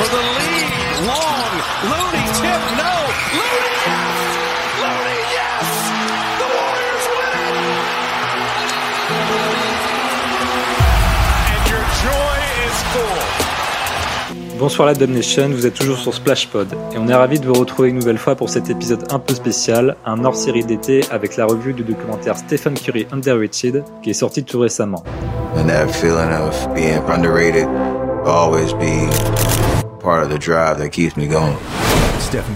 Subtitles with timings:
[0.00, 0.68] for the lead.
[1.04, 1.52] Long,
[1.90, 2.92] Looney tip, no.
[3.36, 4.32] Looney, yes!
[4.80, 5.66] Looney, yes!
[6.40, 7.84] The Warriors win it!
[11.52, 12.36] And your joy
[12.66, 13.20] is full.
[14.58, 17.54] Bonsoir la Dub Nation, vous êtes toujours sur Splashpod et on est ravi de vous
[17.54, 21.46] retrouver une nouvelle fois pour cet épisode un peu spécial, un hors-série d'été avec la
[21.46, 25.02] revue du documentaire Stephen Curry Underrated qui est sorti tout récemment.
[25.56, 27.66] And that feeling of being underrated
[28.22, 29.08] will always be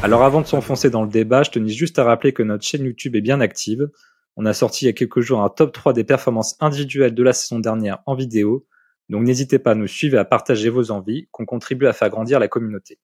[0.03, 2.85] Alors avant de s'enfoncer dans le débat, je tenais juste à rappeler que notre chaîne
[2.85, 3.89] YouTube est bien active.
[4.37, 7.23] On a sorti il y a quelques jours un top 3 des performances individuelles de
[7.23, 8.67] la saison dernière en vidéo,
[9.09, 12.11] donc n'hésitez pas à nous suivre et à partager vos envies, qu'on contribue à faire
[12.11, 12.99] grandir la communauté.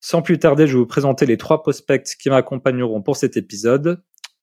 [0.00, 4.02] Sans plus tarder, je vais vous présenter les trois prospects qui m'accompagneront pour cet épisode.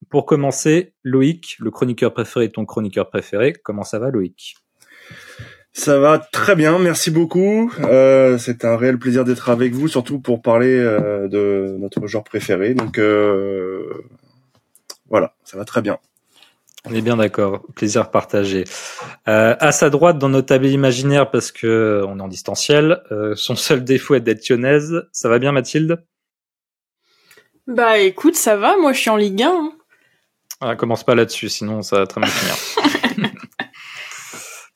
[0.09, 3.53] Pour commencer, Loïc, le chroniqueur préféré de ton chroniqueur préféré.
[3.53, 4.55] Comment ça va Loïc?
[5.73, 7.71] Ça va très bien, merci beaucoup.
[7.79, 12.23] Euh, c'est un réel plaisir d'être avec vous, surtout pour parler euh, de notre genre
[12.25, 12.73] préféré.
[12.73, 14.03] Donc euh,
[15.09, 15.97] voilà, ça va très bien.
[16.89, 18.63] On est bien d'accord, plaisir partagé.
[19.27, 23.35] Euh, à sa droite, dans notre table imaginaire, parce que on est en distanciel, euh,
[23.35, 25.03] son seul défaut est d'être lyonnaise.
[25.13, 26.03] Ça va bien Mathilde?
[27.67, 29.47] Bah écoute, ça va, moi je suis en Ligue 1.
[29.47, 29.71] hein.
[30.59, 33.30] ah, Commence pas là-dessus, sinon ça va très mal finir.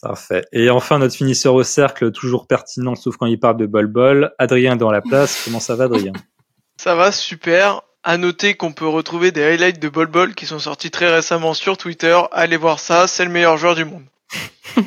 [0.06, 0.46] Parfait.
[0.52, 4.34] Et enfin, notre finisseur au cercle, toujours pertinent, sauf quand il parle de bol-bol.
[4.38, 5.42] Adrien dans la place.
[5.44, 6.14] Comment ça va, Adrien?
[6.78, 7.82] Ça va, super.
[8.04, 11.56] À noter qu'on peut retrouver des highlights de Bol Bol qui sont sortis très récemment
[11.56, 12.16] sur Twitter.
[12.32, 14.04] Allez voir ça, c'est le meilleur joueur du monde.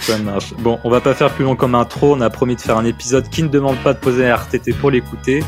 [0.00, 0.52] Ça marche.
[0.58, 2.14] Bon, on va pas faire plus long comme intro.
[2.14, 4.74] On a promis de faire un épisode qui ne demande pas de poser un RTT
[4.74, 5.42] pour l'écouter.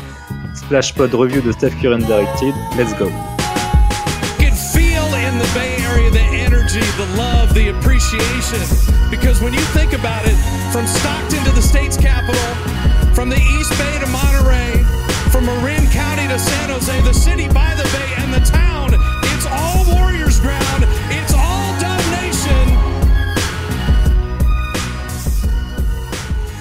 [0.55, 2.55] Splashpod review de Steph Curry Directed.
[2.79, 3.11] Let's go.
[6.97, 8.57] The love, the appreciation.
[9.11, 10.33] Because when you think about it,
[10.73, 12.41] from Stockton to the state's capital,
[13.13, 14.81] from the East Bay to Monterey,
[15.29, 18.89] from Marin County to San Jose, the city by the bay and the town,
[19.35, 20.85] it's all Warriors ground.
[21.11, 22.65] It's all Dub Nation.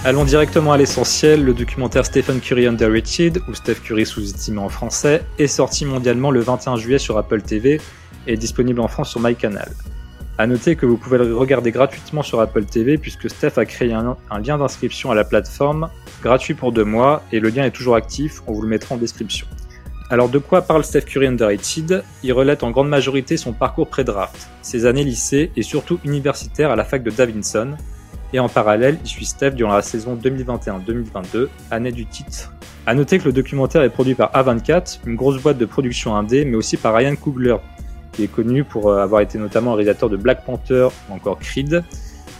[0.05, 1.45] Allons directement à l'essentiel.
[1.45, 6.41] Le documentaire Stephen Curry Underrated, ou Steph Curry sous-estimé en français, est sorti mondialement le
[6.41, 7.81] 21 juillet sur Apple TV
[8.27, 9.73] et disponible en France sur MyCanal.
[10.39, 13.95] À noter que vous pouvez le regarder gratuitement sur Apple TV puisque Steph a créé
[13.95, 15.89] un, lien d'inscription à la plateforme,
[16.23, 18.99] gratuit pour deux mois, et le lien est toujours actif, on vous le mettra en
[18.99, 19.47] description.
[20.11, 24.49] Alors de quoi parle Steph Curry Underrated Il relate en grande majorité son parcours pré-draft,
[24.61, 27.75] ses années lycée et surtout universitaire à la fac de Davidson,
[28.35, 32.53] et en parallèle, il suit Steph durant la saison 2021-2022, année du titre.
[32.85, 36.45] À noter que le documentaire est produit par A24, une grosse boîte de production indé,
[36.45, 37.57] mais aussi par Ryan Coogler,
[38.17, 41.39] qui est connu pour euh, avoir été notamment le réalisateur de Black Panther ou encore
[41.39, 41.85] Creed.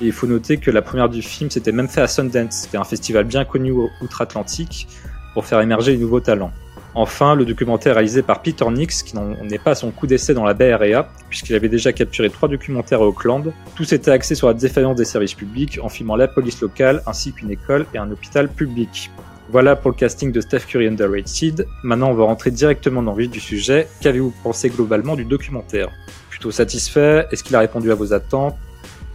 [0.01, 2.77] Et il faut noter que la première du film s'était même fait à Sundance, qui
[2.77, 3.73] un festival bien connu
[4.03, 4.89] outre-Atlantique,
[5.33, 6.53] pour faire émerger les nouveaux talents.
[6.95, 10.45] Enfin, le documentaire réalisé par Peter Nix, qui n'est pas à son coup d'essai dans
[10.45, 13.53] la Bay Area, puisqu'il avait déjà capturé trois documentaires à Auckland.
[13.75, 17.33] Tous étaient axés sur la défaillance des services publics, en filmant la police locale, ainsi
[17.33, 19.11] qu'une école et un hôpital public.
[19.49, 21.67] Voilà pour le casting de Steph Curry Underrated.
[21.85, 23.87] Maintenant, on va rentrer directement dans le vif du sujet.
[24.01, 25.91] Qu'avez-vous pensé globalement du documentaire?
[26.31, 27.27] Plutôt satisfait?
[27.31, 28.57] Est-ce qu'il a répondu à vos attentes?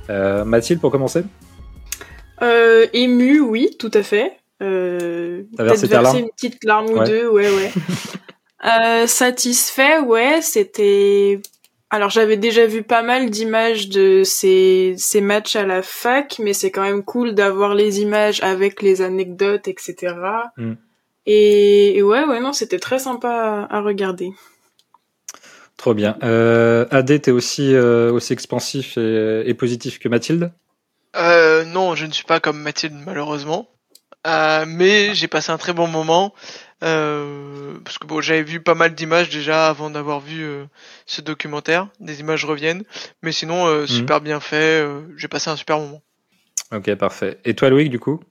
[0.09, 1.23] Euh, Mathilde, pour commencer?
[2.41, 4.37] Euh, ému, oui, tout à fait.
[4.61, 7.71] Euh, peut-être une petite larme ou deux, ouais, ouais.
[8.65, 11.41] euh, satisfait, ouais, c'était...
[11.93, 16.53] Alors j'avais déjà vu pas mal d'images de ces, ces matchs à la fac, mais
[16.53, 20.15] c'est quand même cool d'avoir les images avec les anecdotes, etc.
[20.55, 20.73] Mm.
[21.25, 24.31] Et, et ouais, ouais, non, c'était très sympa à, à regarder.
[25.75, 26.17] Trop bien.
[26.23, 30.53] Euh, AD, t'es aussi, euh, aussi expansif et, et positif que Mathilde?
[31.17, 33.67] Euh, non, je ne suis pas comme Mathilde malheureusement.
[34.27, 36.33] Euh, mais j'ai passé un très bon moment.
[36.83, 40.65] Euh, parce que bon, j'avais vu pas mal d'images déjà avant d'avoir vu euh,
[41.11, 41.89] ce documentaire.
[41.99, 42.83] Des images reviennent.
[43.21, 44.81] Mais sinon, euh, super bien fait.
[44.81, 46.01] euh, j'ai passé un super moment.
[46.71, 47.39] Ok, parfait.
[47.45, 48.21] Et toi, Loïc, du coup?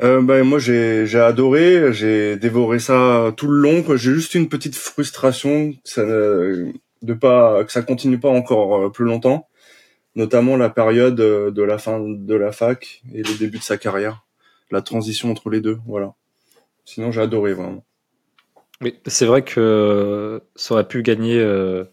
[0.00, 3.84] Euh, ben, moi j'ai j'ai adoré, j'ai dévoré ça tout le long.
[3.96, 6.72] J'ai juste une petite frustration que ça ne-
[7.02, 9.48] de pas que ça continue pas encore euh, plus longtemps,
[10.16, 14.24] notamment la période de la fin de la fac et le début de sa carrière,
[14.70, 15.78] la transition entre les deux.
[15.86, 16.14] Voilà.
[16.84, 17.84] Sinon j'ai adoré vraiment.
[18.82, 21.84] Oui, c'est vrai que ça aurait pu gagner, euh,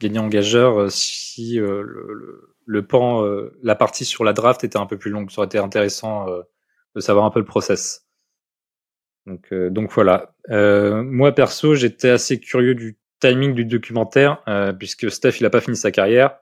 [0.00, 4.78] gagner en euh, si euh, le, le, pan, euh, la partie sur la draft était
[4.78, 5.30] un peu plus longue.
[5.30, 6.42] Ça aurait été intéressant euh,
[6.96, 8.06] de savoir un peu le process.
[9.26, 10.34] Donc, euh, donc voilà.
[10.50, 15.50] Euh, moi perso, j'étais assez curieux du timing du documentaire, euh, puisque Steph il a
[15.50, 16.38] pas fini sa carrière.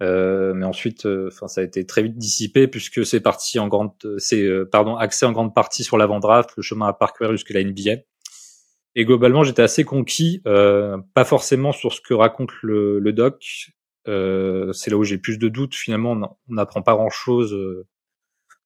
[0.00, 4.48] mais ensuite, enfin, ça a été très vite dissipé puisque c'est parti en grande, c'est
[4.72, 8.04] pardon, axé en grande partie sur l'avant draft, le chemin à parcourir jusqu'à la NBA.
[8.96, 13.72] Et globalement, j'étais assez conquis, euh, pas forcément sur ce que raconte le, le doc.
[14.06, 15.74] Euh, c'est là où j'ai plus de doutes.
[15.74, 16.12] Finalement,
[16.48, 17.86] on n'apprend pas grand-chose euh,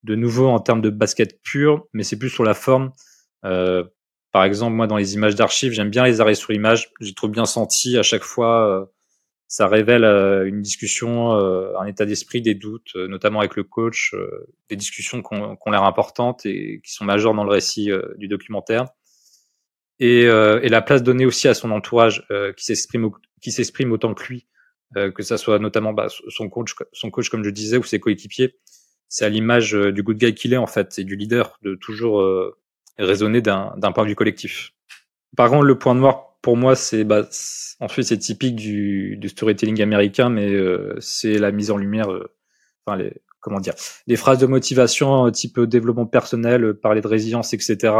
[0.02, 2.92] de nouveau en termes de basket pur, mais c'est plus sur la forme.
[3.44, 3.84] Euh,
[4.32, 6.90] par exemple, moi, dans les images d'archives, j'aime bien les arrêts sur image.
[7.00, 8.68] J'ai trop bien senti à chaque fois.
[8.68, 8.86] Euh,
[9.50, 14.14] ça révèle une discussion, un état d'esprit, des doutes, notamment avec le coach,
[14.68, 18.88] des discussions qui ont, l'air importantes et qui sont majeures dans le récit du documentaire
[20.00, 23.10] et, euh, et, la place donnée aussi à son entourage euh, qui s'exprime
[23.40, 24.46] qui s'exprime autant que lui,
[24.96, 28.00] euh, que ça soit notamment bah, son coach, son coach comme je disais ou ses
[28.00, 28.56] coéquipiers.
[29.08, 31.74] C'est à l'image euh, du good guy qu'il est en fait et du leader de
[31.74, 32.58] toujours euh,
[32.98, 34.72] raisonner d'un point de vue collectif.
[35.36, 37.28] Par contre, le point noir pour moi, c'est bah,
[37.80, 40.50] ensuite c'est typique du, du, storytelling américain, mais
[41.00, 42.08] c'est la mise en lumière,
[42.84, 43.74] enfin les comment dire,
[44.06, 47.92] les phrases de motivation type développement personnel, parler de résilience, etc.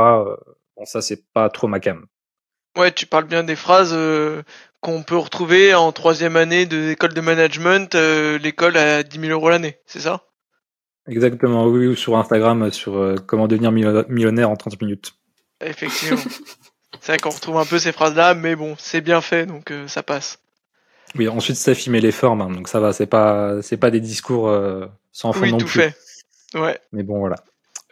[0.79, 2.07] Bon, ça, c'est pas trop ma cam.
[2.77, 4.43] Ouais, tu parles bien des phrases euh,
[4.81, 9.33] qu'on peut retrouver en troisième année de l'école de management, euh, l'école à 10 000
[9.33, 10.23] euros l'année, c'est ça?
[11.09, 15.15] Exactement, oui, ou sur Instagram, sur euh, comment devenir millionnaire en 30 minutes.
[15.61, 16.21] Effectivement.
[17.01, 20.05] c'est vrai qu'on retrouve un peu ces phrases-là, mais bon, c'est bien fait, donc ça
[20.05, 20.39] passe.
[21.17, 24.01] Oui, ensuite, ça filmé les formes, hein, donc ça va, c'est pas, c'est pas des
[24.01, 24.55] discours
[25.11, 25.97] sans fond oui, non tout fait.
[26.55, 26.79] Ouais.
[26.93, 27.37] Mais bon, voilà.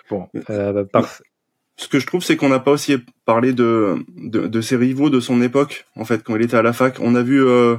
[0.09, 1.25] Bon, bah, parfait
[1.77, 5.11] ce que je trouve, c'est qu'on n'a pas aussi parlé de, de, de, ses rivaux
[5.11, 6.99] de son époque, en fait, quand il était à la fac.
[7.01, 7.77] On a vu euh,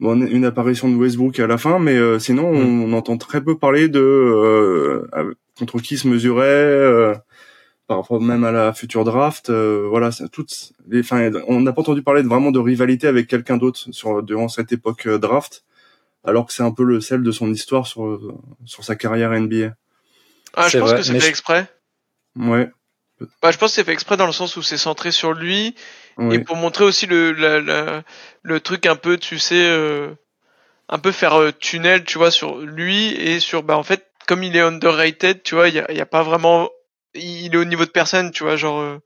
[0.00, 2.94] bon, une apparition de Westbrook à la fin, mais euh, sinon, on, mm.
[2.94, 7.14] entend très peu parler de euh, contre qui se mesurait, euh,
[7.86, 9.50] par rapport même à la future draft.
[9.50, 13.56] voilà, toutes les, enfin, on n'a pas entendu parler de, vraiment de rivalité avec quelqu'un
[13.56, 15.64] d'autre sur durant cette époque draft,
[16.24, 18.20] alors que c'est un peu le sel de son histoire sur
[18.66, 19.74] sur sa carrière NBA.
[20.54, 21.70] Ah, je pense que c'est fait exprès.
[22.36, 22.70] Ouais.
[23.42, 25.74] Bah, je pense que c'est fait exprès dans le sens où c'est centré sur lui
[26.30, 28.02] et pour montrer aussi le la,
[28.42, 30.12] le truc un peu, tu sais, euh,
[30.88, 34.42] un peu faire euh, tunnel, tu vois, sur lui et sur bah en fait comme
[34.42, 36.68] il est underrated, tu vois, il y a, y a, pas vraiment,
[37.14, 38.98] il est au niveau de personne, tu vois, genre euh,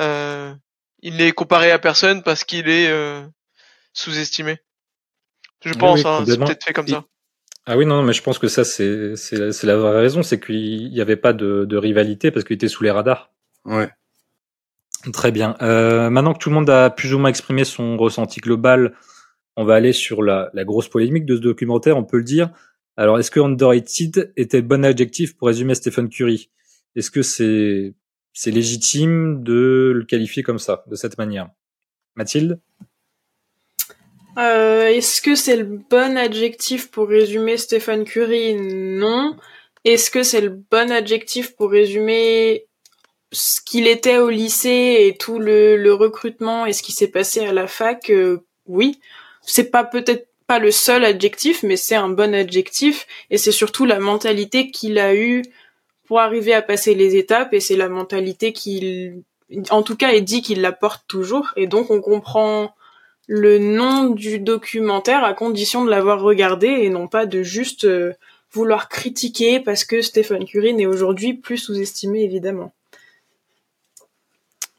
[0.00, 0.54] euh
[1.02, 2.92] il est comparé à personne parce qu'il est
[3.94, 4.58] sous-estimé.
[5.64, 7.04] Je pense, hein, c'est peut-être fait comme ça.
[7.64, 11.00] Ah oui, non, mais je pense que ça, c'est la vraie raison, c'est qu'il n'y
[11.00, 13.30] avait pas de, de rivalité parce qu'il était sous les radars.
[13.64, 13.88] Ouais.
[15.12, 15.56] Très bien.
[15.62, 18.94] Euh, maintenant que tout le monde a plus ou moins exprimé son ressenti global,
[19.56, 22.50] on va aller sur la, la grosse polémique de ce documentaire, on peut le dire.
[22.96, 26.50] Alors, est-ce que underrated était le bon adjectif pour résumer Stephen Curry?
[26.96, 27.94] Est-ce que c'est
[28.32, 31.48] c'est légitime de le qualifier comme ça, de cette manière?
[32.14, 32.60] Mathilde?
[34.38, 38.54] Euh, Est-ce que c'est le bon adjectif pour résumer Stephen Curry?
[38.54, 39.36] Non.
[39.84, 42.66] Est-ce que c'est le bon adjectif pour résumer
[43.32, 47.40] ce qu'il était au lycée et tout le, le recrutement et ce qui s'est passé
[47.46, 49.00] à la fac, euh, oui,
[49.42, 53.84] c'est pas peut-être pas le seul adjectif, mais c'est un bon adjectif et c'est surtout
[53.84, 55.42] la mentalité qu'il a eue
[56.06, 59.22] pour arriver à passer les étapes et c'est la mentalité qu'il,
[59.70, 62.74] en tout cas, il dit qu'il la porte toujours et donc on comprend
[63.28, 68.12] le nom du documentaire à condition de l'avoir regardé et non pas de juste euh,
[68.50, 72.72] vouloir critiquer parce que Stephen Curry n'est aujourd'hui plus sous-estimé évidemment.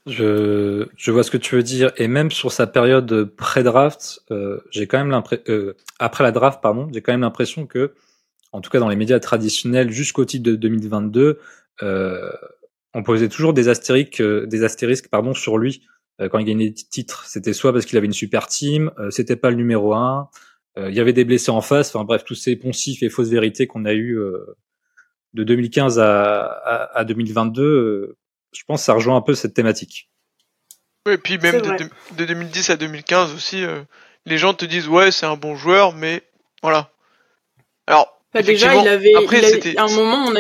[0.08, 1.92] Je, je vois ce que tu veux dire.
[1.98, 6.62] Et même sur sa période pré-draft, euh, j'ai quand même l'impression, euh, après la draft,
[6.62, 7.94] pardon, j'ai quand même l'impression que,
[8.52, 11.40] en tout cas dans les médias traditionnels jusqu'au titre de 2022,
[11.84, 12.32] euh,
[12.94, 15.84] on posait toujours des astérisques, euh, des astérisques, pardon, sur lui
[16.20, 17.26] euh, quand il gagnait des titres.
[17.28, 20.30] C'était soit parce qu'il avait une super team, c'était pas le numéro un,
[20.78, 21.94] il y avait des blessés en face.
[21.94, 24.18] Enfin bref, tous ces poncifs et fausses vérités qu'on a eu
[25.34, 28.16] de 2015 à, à, à 2022
[28.52, 30.10] je pense que ça rejoint un peu cette thématique.
[31.06, 33.82] Oui, et puis même de, de, 2010 à 2015 aussi, euh,
[34.26, 36.22] les gens te disent ouais c'est un bon joueur, mais
[36.62, 36.92] voilà.
[37.88, 40.40] Alors bah, déjà il avait, après, il un moment on a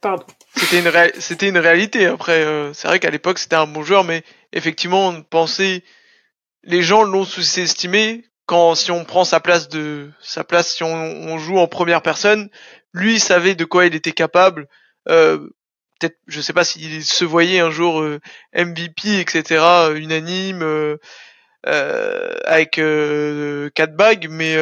[0.00, 0.24] pardon.
[0.56, 2.06] C'était une c'était une réalité.
[2.06, 5.82] Après euh, c'est vrai qu'à l'époque c'était un bon joueur, mais effectivement on pensait
[6.62, 10.92] les gens l'ont sous-estimé quand si on prend sa place de sa place si on,
[10.92, 12.48] on, joue en première personne,
[12.92, 14.68] lui savait de quoi il était capable.
[15.08, 15.48] Euh,
[16.00, 18.20] peut-être, je sais pas s'il se voyait un jour euh,
[18.54, 20.96] MVP, etc., euh, unanime, euh,
[22.44, 22.80] avec
[23.74, 24.56] quatre bagues, mais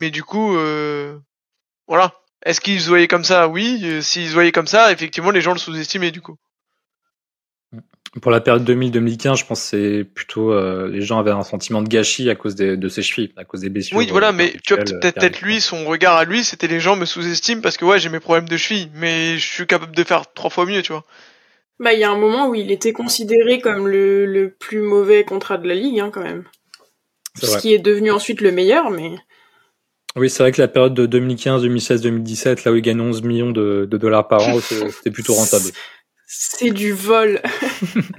[0.00, 0.56] mais du coup,
[1.86, 2.14] voilà.
[2.44, 3.48] Est-ce qu'il se voyait comme ça?
[3.48, 4.02] Oui.
[4.02, 6.36] S'il se voyait comme ça, effectivement, les gens le sous-estimaient du coup.
[8.22, 11.82] Pour la période 2000-2015, je pense que c'est plutôt euh, les gens avaient un sentiment
[11.82, 13.98] de gâchis à cause des, de ses chevilles, à cause des blessures.
[13.98, 16.68] Oui, voilà, euh, mais tu vois, peut-être euh, peut-être lui, son regard à lui, c'était
[16.68, 19.66] les gens me sous-estiment parce que ouais, j'ai mes problèmes de cheville, mais je suis
[19.66, 21.04] capable de faire trois fois mieux, tu vois.
[21.80, 25.24] Bah, il y a un moment où il était considéré comme le, le plus mauvais
[25.24, 26.44] contrat de la ligue, hein, quand même.
[27.34, 27.60] C'est Ce vrai.
[27.60, 29.12] qui est devenu ensuite le meilleur, mais
[30.16, 33.22] Oui, c'est vrai que la période de 2015, 2016, 2017, là où il gagne 11
[33.22, 35.66] millions de, de dollars par an, c'était plutôt rentable.
[36.28, 37.40] C'est du vol.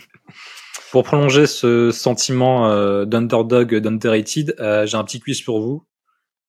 [0.91, 5.85] Pour prolonger ce sentiment euh, d'underdog, d'underrated, euh, j'ai un petit quiz pour vous.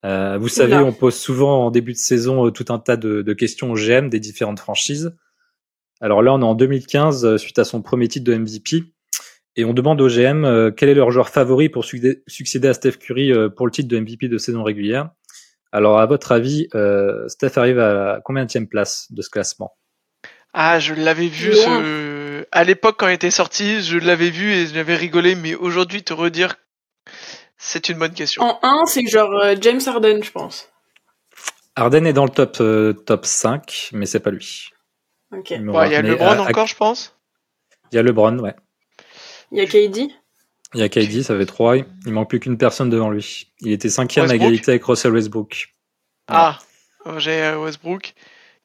[0.06, 3.32] Euh, vous savez, on pose souvent en début de saison tout un tas de, de
[3.34, 5.14] questions au GM des différentes franchises.
[6.00, 8.84] Alors là, on est en 2015 euh, suite à son premier titre de MVP.
[9.56, 13.32] Et on demande au GM quel est leur joueur favori pour succéder à Steph Curry
[13.56, 15.10] pour le titre de MVP de saison régulière.
[15.72, 16.68] Alors, à votre avis,
[17.26, 19.76] Steph arrive à combien de place de ce classement?
[20.52, 22.44] Ah, je l'avais vu ce...
[22.50, 26.12] à l'époque quand il était sorti, je l'avais vu et j'avais rigolé, mais aujourd'hui te
[26.12, 26.56] redire,
[27.56, 28.42] c'est une bonne question.
[28.42, 30.68] En 1, c'est genre euh, James Harden, je pense.
[31.76, 34.70] Harden est dans le top, euh, top 5, mais c'est pas lui.
[35.32, 35.50] Ok.
[35.50, 37.16] Il Ouais, y a mais LeBron à- à- encore, je pense.
[37.92, 38.54] Il y a LeBron, ouais.
[39.52, 40.08] Il y a KD.
[40.74, 41.76] Il y a KD, ça fait 3.
[41.76, 43.52] Il manque plus qu'une personne devant lui.
[43.60, 45.74] Il était cinquième à égalité avec Russell Westbrook.
[46.28, 46.58] Ah,
[47.06, 48.14] euh, j'ai euh, Westbrook,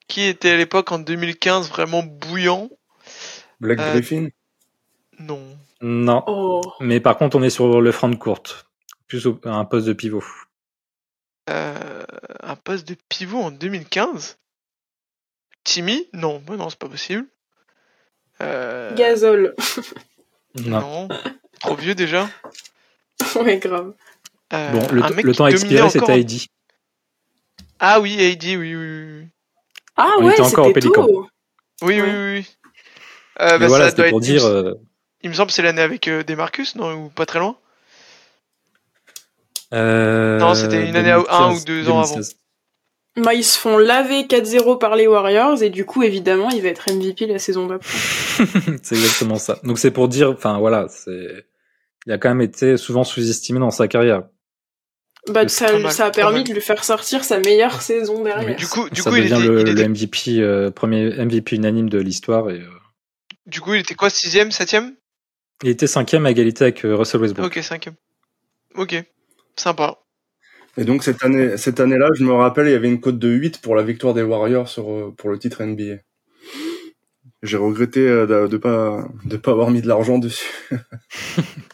[0.08, 2.70] qui était à l'époque en 2015 vraiment bouillant.
[3.60, 4.28] Black Euh, Griffin?
[5.18, 5.56] Non.
[5.80, 6.22] Non.
[6.26, 6.62] Oh.
[6.80, 8.66] Mais par contre, on est sur le front de courte.
[9.06, 10.24] Plus au- un poste de pivot.
[11.48, 12.02] Euh,
[12.42, 14.36] un poste de pivot en 2015
[15.64, 16.08] Timmy?
[16.12, 17.26] Non, bah non, c'est pas possible.
[18.40, 19.54] Euh, Gasol.
[20.64, 20.80] Non.
[20.80, 21.08] non.
[21.60, 22.28] Trop vieux déjà.
[23.36, 23.94] ouais, grave.
[24.52, 26.48] Euh, Bon, le, temps expiré, en- Heidi.
[27.78, 29.28] Ah oui, AD, oui, oui, oui.
[29.96, 31.06] Ah On ouais, était encore au c'était Pélican.
[31.06, 31.26] tôt.
[31.82, 32.32] Oui, oui, oui.
[32.38, 32.46] oui.
[33.40, 34.42] Euh, bah, voilà, ça c'était doit pour être- dire.
[34.42, 34.74] Il me, euh,
[35.22, 37.56] il me semble que c'est l'année avec euh, Demarcus, non Ou pas très loin
[39.72, 42.14] euh, Non, c'était une année à- un ou 2015, deux ans avant.
[42.14, 42.36] 2016.
[43.16, 46.68] Bah, ils se font laver 4-0 par les Warriors et du coup, évidemment, il va
[46.68, 47.88] être MVP la saison d'après.
[48.82, 49.58] c'est exactement ça.
[49.64, 51.46] Donc c'est pour dire, enfin voilà, c'est.
[52.06, 54.22] Il a quand même été souvent sous-estimé dans sa carrière.
[55.28, 58.56] Bah, ça, pas mal, ça a permis de lui faire sortir sa meilleure saison derrière.
[58.56, 61.56] Du coup, du ça coup, il devient était, le, il le MVP, euh, premier MVP
[61.56, 62.50] unanime de l'histoire.
[62.50, 62.68] Et, euh,
[63.46, 64.94] du coup, il était quoi, sixième, septième?
[65.62, 67.46] Il était cinquième à égalité avec euh, Russell Westbrook.
[67.46, 67.94] Ok, cinquième.
[68.76, 69.02] Ok,
[69.56, 69.98] sympa.
[70.76, 73.28] Et donc cette année, cette année-là, je me rappelle, il y avait une cote de
[73.28, 75.96] 8 pour la victoire des Warriors sur, pour le titre NBA.
[77.42, 80.52] J'ai regretté de, de pas de pas avoir mis de l'argent dessus.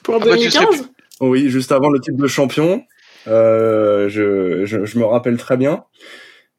[0.04, 0.90] Pour bah, tu serais 2015
[1.21, 2.85] Oh oui, juste avant le titre de champion,
[3.29, 5.85] euh, je, je, je me rappelle très bien.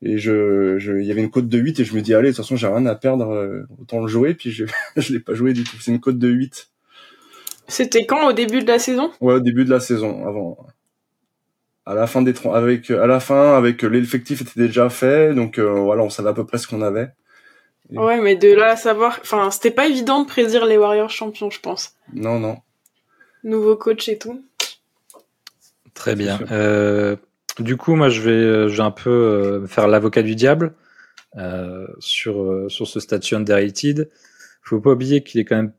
[0.02, 2.30] Et je, je, il y avait une cote de 8 et je me dis allez,
[2.30, 4.34] de toute façon j'ai rien à perdre, euh, autant le jouer.
[4.34, 4.66] Puis je,
[4.98, 5.78] je l'ai pas joué du tout.
[5.80, 6.70] C'est une cote de 8.
[7.68, 9.12] C'était quand au début de la saison?
[9.22, 10.58] Ouais, au début de la saison, avant.
[11.86, 15.70] À la fin des avec à la fin avec l'effectif était déjà fait, donc euh,
[15.70, 17.10] voilà, on savait à peu près ce qu'on avait.
[17.92, 21.50] Ouais, mais de là à savoir, enfin, c'était pas évident de prédire les Warriors champions,
[21.50, 21.96] je pense.
[22.14, 22.58] Non, non.
[23.44, 24.42] Nouveau coach et tout.
[25.94, 26.40] Très bien.
[26.52, 27.16] Euh,
[27.60, 30.74] du coup, moi, je vais, euh, je vais un peu euh, faire l'avocat du diable
[31.38, 34.10] euh, sur euh, sur ce statut underrated.
[34.62, 35.74] Faut pas oublier qu'il est quand même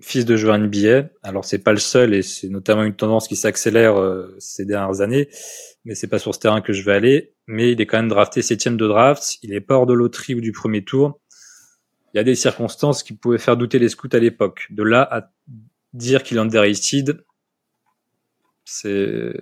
[0.00, 1.08] fils de joueur NBA.
[1.22, 5.00] Alors, c'est pas le seul et c'est notamment une tendance qui s'accélère euh, ces dernières
[5.00, 5.28] années.
[5.84, 7.34] Mais c'est pas sur ce terrain que je vais aller.
[7.46, 9.38] Mais il est quand même drafté septième de draft.
[9.42, 11.20] Il est pas hors de loterie ou du premier tour.
[12.12, 14.66] Il y a des circonstances qui pouvaient faire douter les scouts à l'époque.
[14.70, 15.30] De là à
[15.92, 17.24] dire qu'il est underrated,
[18.64, 19.32] c'est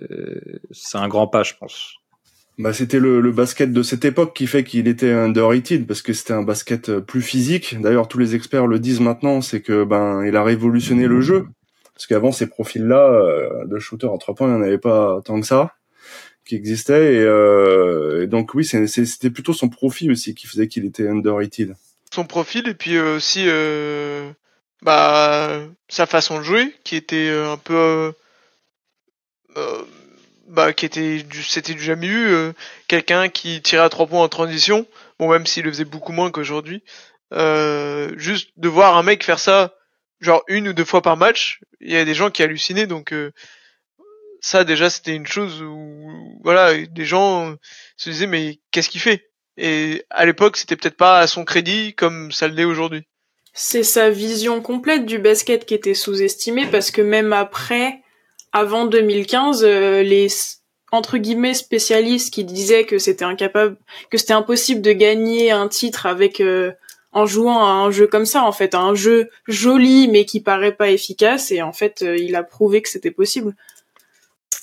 [0.71, 1.95] c'est un grand pas, je pense.
[2.59, 6.13] Bah, c'était le, le basket de cette époque qui fait qu'il était underrated parce que
[6.13, 7.81] c'était un basket euh, plus physique.
[7.81, 11.47] D'ailleurs, tous les experts le disent maintenant, c'est que ben il a révolutionné le jeu.
[11.95, 15.21] Parce qu'avant ces profils-là euh, de shooter à trois points, il n'y en avait pas
[15.25, 15.73] tant que ça
[16.45, 17.15] qui existait.
[17.15, 21.75] Et, euh, et donc oui, c'était plutôt son profil aussi qui faisait qu'il était underrated.
[22.13, 24.29] Son profil et puis euh, aussi euh,
[24.83, 28.13] bah sa façon de jouer qui était euh, un peu
[30.47, 32.53] bah qui était du c'était du jamais vu euh,
[32.87, 34.85] quelqu'un qui tirait à trois points en transition
[35.19, 36.83] bon même s'il le faisait beaucoup moins qu'aujourd'hui.
[37.33, 39.73] Euh, juste de voir un mec faire ça
[40.21, 43.13] genre une ou deux fois par match il y a des gens qui hallucinaient donc
[43.13, 43.31] euh,
[44.41, 47.55] ça déjà c'était une chose où voilà des gens
[47.97, 49.31] se disaient mais qu'est-ce qu'il fait?
[49.57, 53.03] Et à l'époque c'était peut-être pas à son crédit comme ça l'est aujourd'hui.
[53.53, 58.02] C'est sa vision complète du basket qui était sous-estimée parce que même après,
[58.53, 60.27] avant 2015, euh, les
[60.91, 63.77] entre guillemets spécialistes qui disaient que c'était incapable,
[64.11, 66.71] que c'était impossible de gagner un titre avec euh,
[67.13, 70.73] en jouant à un jeu comme ça, en fait, un jeu joli mais qui paraît
[70.73, 71.51] pas efficace.
[71.51, 73.55] Et en fait, euh, il a prouvé que c'était possible.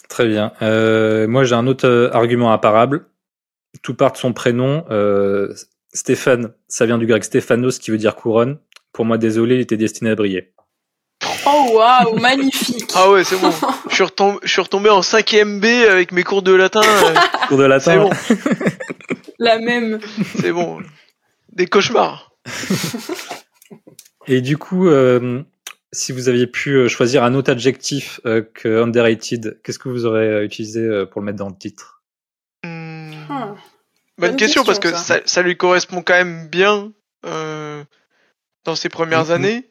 [0.09, 0.53] Très bien.
[0.61, 3.07] Euh, moi, j'ai un autre euh, argument imparable.
[3.83, 4.85] Tout part de son prénom.
[5.93, 8.59] Stéphane, ça vient du grec Stéphanos qui veut dire couronne.
[8.93, 10.53] Pour moi, désolé, il était destiné à briller.
[11.47, 12.91] Oh waouh, magnifique.
[12.95, 13.51] Ah ouais, c'est bon.
[13.89, 16.81] je, suis retombé, je suis retombé en 5ème B avec mes cours de latin.
[16.85, 17.15] euh,
[17.49, 18.11] Cours de latin.
[18.21, 18.45] c'est bon,
[19.39, 20.01] La même.
[20.41, 20.81] c'est bon.
[21.53, 22.33] Des cauchemars.
[24.27, 25.43] Et du coup, euh,
[25.93, 30.05] si vous aviez pu euh, choisir un autre adjectif euh, que underrated, qu'est-ce que vous
[30.07, 32.03] aurez utilisé pour le mettre dans le titre?
[32.65, 33.13] Hmm.
[33.31, 33.55] Ah.
[34.19, 35.17] Bonne Bonne question, question, parce que ça.
[35.17, 35.21] ça.
[35.25, 36.93] ça lui correspond quand même bien
[37.25, 37.83] euh,
[38.65, 39.31] dans ses premières Mhm.
[39.33, 39.71] années.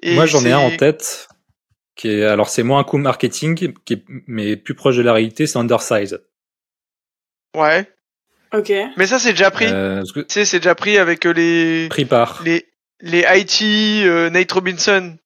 [0.00, 1.28] Et Moi, j'en ai un en tête.
[1.94, 5.12] Qui est, alors, c'est moins un coup marketing, qui est, mais plus proche de la
[5.12, 6.20] réalité, c'est undersize.
[7.54, 7.86] Ouais.
[8.54, 8.72] Ok.
[8.96, 9.66] Mais ça, c'est déjà pris.
[9.66, 12.42] Euh, que- Tu sais, c'est déjà pris avec euh, les pris par.
[12.44, 12.66] les
[13.00, 13.62] les IT
[14.06, 15.16] euh, Nate Robinson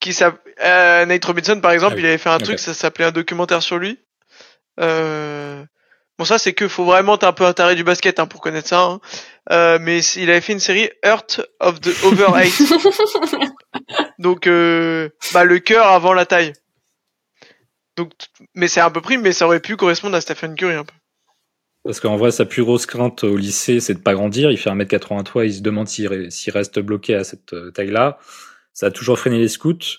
[0.00, 0.16] qui
[0.64, 2.02] euh, Nate Robinson par exemple Ah oui.
[2.02, 3.98] il avait fait un truc ça s'appelait un documentaire sur lui
[4.80, 5.61] euh...
[6.22, 8.68] bon ça c'est que faut vraiment être un peu intérêt du basket hein, pour connaître
[8.68, 9.00] ça hein.
[9.50, 12.62] Euh, mais il avait fait une série Earth of the Over Eight
[14.20, 16.52] donc euh, bah le cœur avant la taille
[17.96, 18.12] donc
[18.54, 20.94] mais c'est un peu pris mais ça aurait pu correspondre à Stephen Curry un peu
[21.82, 24.52] Parce qu'en vrai, sa plus grosse crainte au lycée, c'est de pas grandir.
[24.52, 28.18] Il fait 1m83, il se demande s'il re- s'il reste bloqué à cette euh, taille-là.
[28.72, 29.98] Ça a toujours freiné les scouts.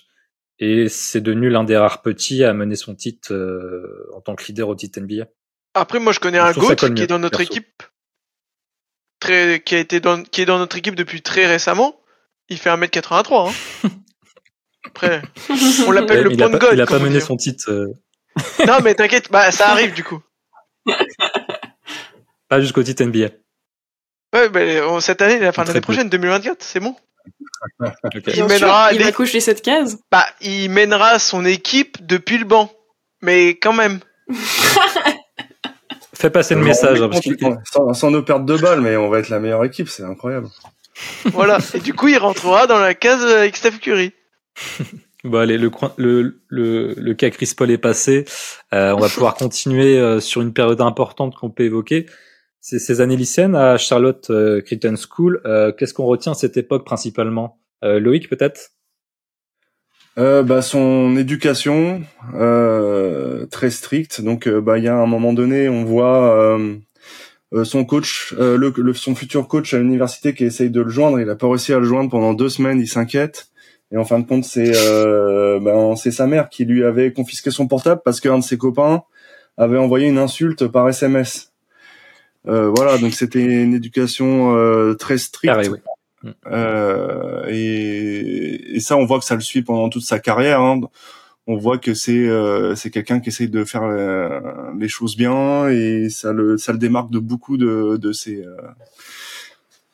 [0.58, 4.46] Et c'est devenu l'un des rares petits à mener son titre euh, en tant que
[4.46, 5.26] leader au titre NBA.
[5.74, 7.52] Après, moi, je connais Je un GOAT qui est dans notre perso.
[7.52, 7.82] équipe,
[9.20, 12.00] très, qui a été dans, qui est dans notre équipe depuis très récemment.
[12.48, 13.52] Il fait 1m83, hein.
[14.86, 15.22] Après,
[15.86, 16.70] on l'appelle Ouais, le point de God.
[16.74, 17.88] il a pas mené son titre, euh,
[18.66, 20.20] Non, mais t'inquiète, bah, ça arrive, du coup.
[22.48, 23.28] pas jusqu'au titre NBA.
[24.34, 26.94] Ouais, bah, on- cette année, la fin de l'année prochaine, 2024, c'est bon.
[28.34, 29.98] Il mènera sûr, il les- va cette case.
[30.12, 32.70] Bah, il mènera son équipe depuis le banc.
[33.22, 34.00] Mais quand même.
[36.24, 37.00] Fais passer le Euh, message.
[37.02, 37.36] on- hein, parce qu'il-
[37.70, 40.48] sans, sans nos pertes de balles, mais on va être la meilleure équipe, c'est incroyable.
[41.34, 41.58] Voilà.
[41.74, 44.12] Et du coup, il rentrera dans la case avec Steph Curry.
[45.24, 48.24] Bon, allez, le, le, le, le cas Chris Paul est passé.
[48.72, 52.06] Euh, on va pouvoir continuer euh, sur une période importante qu'on peut évoquer.
[52.60, 55.42] C'est ces années lycéennes à Charlotte euh, Creighton School.
[55.44, 57.58] Euh, Qu'est-ce qu'on retient à cette époque principalement?
[57.84, 58.70] Euh, Loïc, peut-être?
[60.16, 62.02] Euh, bah, son éducation
[62.34, 64.20] euh, très stricte.
[64.20, 66.76] Donc, euh, bah, il y a un moment donné, on voit euh,
[67.52, 71.18] euh, son coach, le, le- son futur coach à l'université qui essaye de le joindre.
[71.20, 72.78] Il a pas réussi à le joindre pendant deux semaines.
[72.80, 73.48] Il s'inquiète.
[73.92, 74.72] Et en fin de compte, c'est
[75.60, 79.02] ben, c'est sa mère qui lui avait confisqué son portable parce qu'un de ses copains
[79.56, 81.52] avait envoyé une insulte par SMS.
[82.44, 85.54] Voilà, donc c'était une éducation très stricte.
[85.54, 85.78] Carré, oui.
[86.46, 90.60] Euh, et, et ça, on voit que ça le suit pendant toute sa carrière.
[90.60, 90.80] hein.
[91.46, 94.40] On voit que c'est euh, c'est quelqu'un qui essaye de faire euh,
[94.78, 98.56] les choses bien et ça le ça le démarque de beaucoup de de ses euh,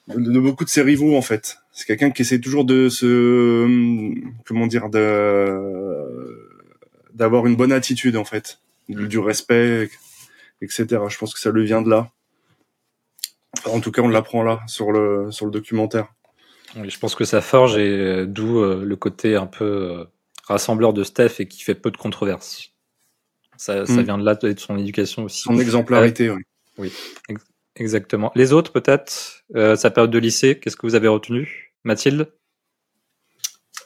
[0.08, 1.58] de, de beaucoup de ses rivaux en fait.
[1.72, 4.14] C'est quelqu'un qui essaie toujours de se
[4.44, 6.60] comment dire de
[7.14, 9.90] d'avoir une bonne attitude en fait, du, du respect,
[10.62, 10.86] etc.
[11.08, 12.10] Je pense que ça lui vient de là.
[13.66, 16.06] En tout cas, on l'apprend là sur le sur le documentaire.
[16.76, 20.04] Oui, Je pense que ça forge et euh, d'où euh, le côté un peu euh,
[20.46, 22.70] rassembleur de Steph et qui fait peu de controverses.
[23.56, 24.02] Ça, ça Mm.
[24.02, 25.42] vient de là et de son éducation aussi.
[25.42, 26.33] Son exemplarité,
[26.78, 26.92] oui.
[27.76, 28.33] Exactement.
[28.35, 32.30] Les autres, peut-être euh, Sa période de lycée, qu'est-ce que vous avez retenu Mathilde?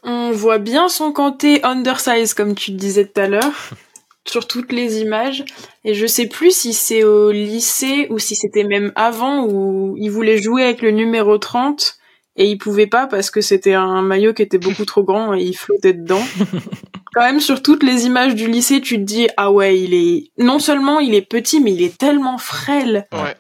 [0.03, 3.53] On voit bien son côté undersize, comme tu le disais tout à l'heure,
[4.29, 5.45] sur toutes les images.
[5.85, 10.11] Et je sais plus si c'est au lycée ou si c'était même avant où il
[10.11, 11.99] voulait jouer avec le numéro 30
[12.37, 15.43] et il pouvait pas parce que c'était un maillot qui était beaucoup trop grand et
[15.43, 16.23] il flottait dedans.
[17.15, 20.31] Quand même, sur toutes les images du lycée, tu te dis, ah ouais, il est,
[20.37, 23.07] non seulement il est petit, mais il est tellement frêle.
[23.13, 23.37] Ouais.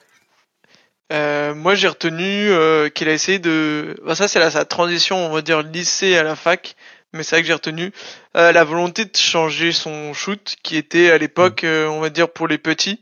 [1.12, 3.96] Euh, moi, j'ai retenu euh, qu'il a essayé de.
[4.06, 6.76] Bah, ça, c'est là sa transition, on va dire lycée à la fac.
[7.14, 7.92] Mais c'est vrai que j'ai retenu
[8.36, 12.28] euh, la volonté de changer son shoot, qui était à l'époque, euh, on va dire
[12.28, 13.00] pour les petits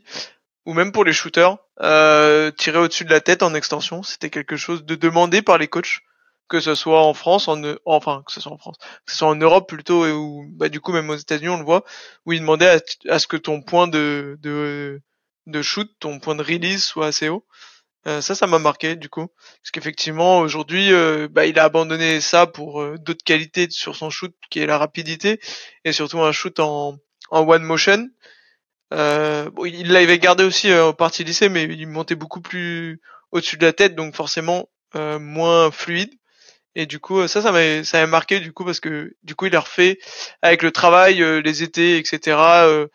[0.65, 4.03] ou même pour les shooters, euh, tirer au-dessus de la tête en extension.
[4.03, 6.01] C'était quelque chose de demandé par les coachs,
[6.47, 9.27] que ce soit en France, en enfin que ce soit en France, que ce soit
[9.27, 11.83] en Europe plutôt, et ou bah du coup même aux États-Unis on le voit,
[12.25, 15.01] où ils demandaient à, à ce que ton point de de
[15.47, 17.45] de shoot, ton point de release soit assez haut.
[18.05, 19.27] Euh, ça, ça m'a marqué du coup,
[19.61, 24.09] parce qu'effectivement aujourd'hui, euh, bah, il a abandonné ça pour euh, d'autres qualités sur son
[24.09, 25.39] shoot, qui est la rapidité
[25.85, 26.97] et surtout un shoot en
[27.29, 28.09] en one motion.
[28.93, 33.01] Euh, il l'avait gardé aussi euh, en partie lycée, mais il montait beaucoup plus
[33.31, 36.13] au-dessus de la tête, donc forcément euh, moins fluide.
[36.75, 39.45] Et du coup, ça, ça m'a, ça m'a marqué du coup parce que du coup,
[39.45, 39.99] il a refait
[40.41, 42.37] avec le travail, euh, les étés, etc.
[42.63, 42.87] Euh,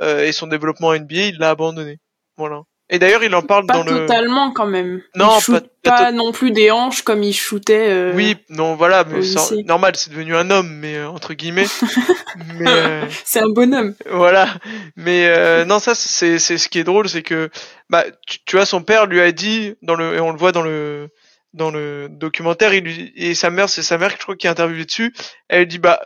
[0.00, 1.98] euh, et son développement NBA, il l'a abandonné.
[2.36, 2.62] Voilà.
[2.88, 4.06] Et d'ailleurs, il en parle Pas dans le.
[4.06, 5.02] totalement quand même.
[5.16, 7.88] Non, il shoot pas- pas, pas non plus des hanches comme il shootait.
[7.90, 9.64] euh, Oui, non, voilà, mais lycée.
[9.64, 11.66] normal, c'est devenu un homme, mais euh, entre guillemets.
[12.54, 13.94] mais euh, C'est un bonhomme.
[14.10, 14.48] voilà.
[14.94, 17.50] Mais euh, non, ça, c'est c'est ce qui est drôle, c'est que
[17.90, 20.52] bah tu, tu vois, son père lui a dit dans le et on le voit
[20.52, 21.08] dans le
[21.54, 24.50] dans le documentaire, il lui, et sa mère, c'est sa mère, je crois, qui a
[24.50, 25.12] interviewé dessus.
[25.48, 26.00] Elle dit bah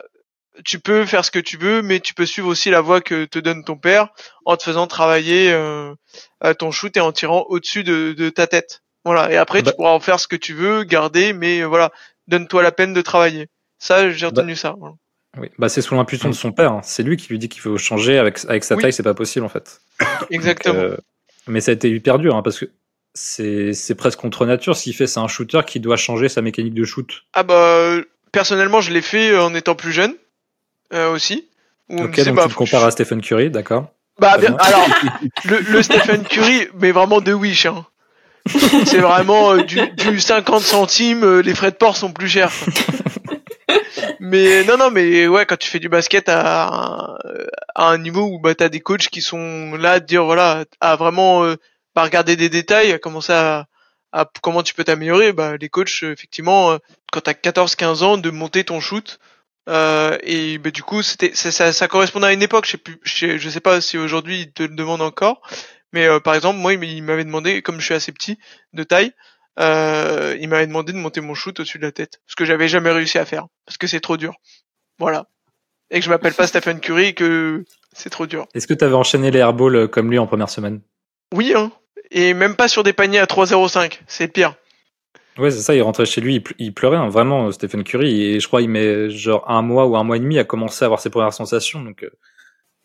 [0.65, 3.25] tu peux faire ce que tu veux, mais tu peux suivre aussi la voie que
[3.25, 4.09] te donne ton père
[4.45, 5.93] en te faisant travailler euh,
[6.39, 8.81] à ton shoot et en tirant au-dessus de, de ta tête.
[9.05, 9.31] Voilà.
[9.31, 11.91] Et après, Bah- tu pourras en faire ce que tu veux, garder, mais euh, voilà,
[12.27, 13.47] donne-toi la peine de travailler.
[13.79, 14.75] Ça, j'ai retenu ça.
[14.77, 14.95] voilà.
[15.37, 15.47] Oui.
[15.57, 16.71] Bah, c'est sous l'impulsion de son père.
[16.73, 16.81] hein.
[16.83, 18.17] C'est lui qui lui dit qu'il faut changer.
[18.17, 18.81] Avec, avec sa Oui.
[18.81, 19.79] taille, c'est pas possible en fait.
[20.29, 20.75] Exactement.
[20.75, 20.97] Euh,
[21.47, 22.65] mais ça a été hyper dur hein, parce que
[23.13, 24.75] c'est c'est presque contre nature.
[24.75, 27.23] S'il fait, c'est un shooter qui doit changer sa mécanique de shoot.
[27.33, 30.13] Ah bah euh, personnellement je l'ai fait en étant plus jeune
[30.93, 31.47] euh, aussi.
[31.89, 33.87] Où Ok, donc bah, tu que compares je- à Stephen Curry, d'accord.
[34.19, 34.87] Bah bien, alors
[35.45, 37.65] le, le Stephen Curry, mais vraiment de Wish.
[37.65, 37.85] Hein.
[38.85, 42.51] C'est vraiment euh, du, du 50 centimes, euh, les frais de port sont plus chers.
[44.19, 47.17] mais non non mais ouais quand tu fais du basket à, un-
[47.75, 50.65] à un niveau où bah t'as des coachs qui sont là à te dire voilà
[50.79, 51.55] à vraiment euh,
[51.93, 53.65] pas regarder des détails, à commencer à,
[54.11, 56.77] à comment tu peux t'améliorer, bah les coachs effectivement euh,
[57.11, 59.19] quand t'as 14-15 ans de monter ton shoot
[59.69, 62.77] euh, et bah, du coup c'était ça, ça, ça correspondait à une époque, je sais
[62.77, 65.41] plus je sais, je sais pas si aujourd'hui ils te le demandent encore,
[65.93, 68.37] mais euh, par exemple moi il m'avait demandé comme je suis assez petit
[68.73, 69.13] de taille
[69.59, 72.67] euh, il m'avait demandé de monter mon shoot au-dessus de la tête, ce que j'avais
[72.67, 74.33] jamais réussi à faire, parce que c'est trop dur.
[74.97, 75.27] Voilà.
[75.89, 78.47] Et que je m'appelle pas Stephen Curry et que c'est trop dur.
[78.53, 80.81] Est-ce que tu avais enchaîné les airballs euh, comme lui en première semaine?
[81.33, 81.71] Oui, hein.
[82.11, 84.55] Et même pas sur des paniers à 3,05, c'est pire.
[85.37, 85.73] Ouais, c'est ça.
[85.75, 88.23] Il rentrait chez lui, il, ple- il pleurait hein, vraiment, euh, Stephen Curry.
[88.23, 90.83] Et je crois il met genre un mois ou un mois et demi à commencer
[90.83, 91.81] à avoir ses premières sensations.
[91.81, 92.09] Donc, euh,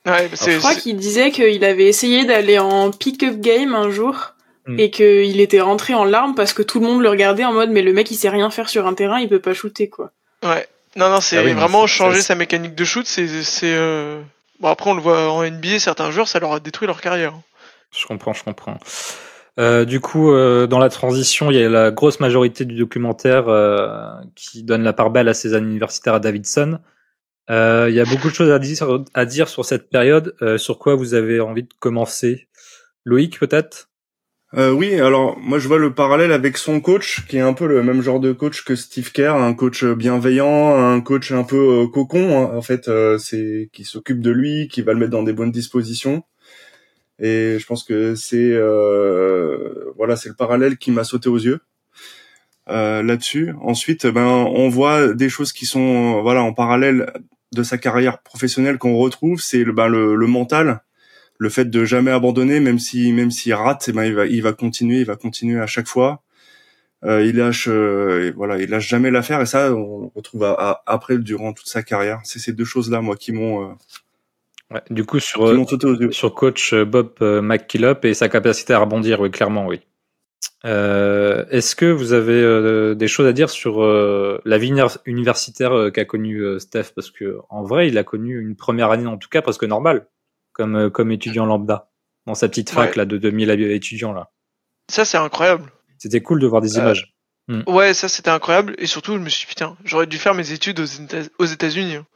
[0.07, 4.33] Ouais, c'est, Je crois qu'il disait qu'il avait essayé d'aller en pick-up game un jour
[4.69, 4.81] Mm.
[4.81, 7.71] et qu'il était rentré en larmes parce que tout le monde le regardait en mode
[7.71, 10.11] mais le mec il sait rien faire sur un terrain, il peut pas shooter quoi.
[10.43, 10.67] ouais.
[10.97, 14.21] Non, non, c'est Ah oui, vraiment changer sa mécanique de shoot, c'est, c'est, euh...
[14.59, 17.33] bon après on le voit en NBA, certains joueurs, ça leur a détruit leur carrière.
[17.97, 18.77] je comprends, je comprends.
[19.59, 23.49] Euh, du coup, euh, dans la transition, il y a la grosse majorité du documentaire
[23.49, 26.79] euh, qui donne la part belle à ses années universitaires à Davidson.
[27.49, 30.35] Il y a beaucoup de choses à dire, sur cette période.
[30.59, 32.49] Sur quoi vous avez envie de commencer?
[33.05, 33.89] Loïc, peut-être?
[34.53, 37.85] Oui, alors moi je vois le parallèle avec son coach, qui est un peu le
[37.85, 42.37] même genre de coach que Steve Kerr, un coach bienveillant, un coach un peu cocon,
[42.37, 45.53] hein, en fait, c'est qui s'occupe de lui, qui va le mettre dans des bonnes
[45.53, 46.25] dispositions.
[47.21, 51.61] Et je pense que c'est euh, voilà, c'est le parallèle qui m'a sauté aux yeux
[52.69, 53.53] euh, là-dessus.
[53.63, 57.13] Ensuite, ben on voit des choses qui sont voilà en parallèle
[57.55, 60.83] de sa carrière professionnelle qu'on retrouve, c'est le, ben, le, le mental
[61.39, 64.43] le fait de jamais abandonner, même si même s'il rate, eh ben il va il
[64.43, 66.23] va continuer, il va continuer à chaque fois.
[67.05, 70.83] Euh, il lâche euh, voilà, il lâche jamais l'affaire et ça on retrouve à- à-
[70.87, 72.21] après durant toute sa carrière.
[72.25, 73.75] C'est ces deux choses là moi qui m'ont euh,
[74.73, 78.79] Ouais, Du coup, sur, euh, sur coach euh, Bob euh, McKillop et sa capacité à
[78.81, 79.81] rebondir, oui, clairement, oui.
[80.65, 84.99] Euh, Est-ce que vous avez euh, des choses à dire sur euh, la vie univers-
[85.07, 86.93] universitaire qu'a connue euh, Steph?
[86.95, 90.09] Parce que en vrai, il a connu une première année, en tout cas, presque normale,
[90.53, 91.91] comme, euh, comme étudiant lambda,
[92.27, 92.97] dans sa petite fac Ouais.
[92.97, 94.13] là, de 2000 étudiants.
[94.13, 94.31] là.
[94.91, 95.71] Ça, c'est incroyable.
[95.99, 97.15] C'était cool de voir des Euh, images.
[97.69, 98.75] Ouais, ça c'était incroyable.
[98.79, 100.81] Et surtout, je me suis dit, putain, j'aurais dû faire mes études
[101.39, 101.95] aux États-Unis.
[101.97, 102.07] hein.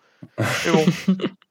[0.66, 0.84] Mais bon.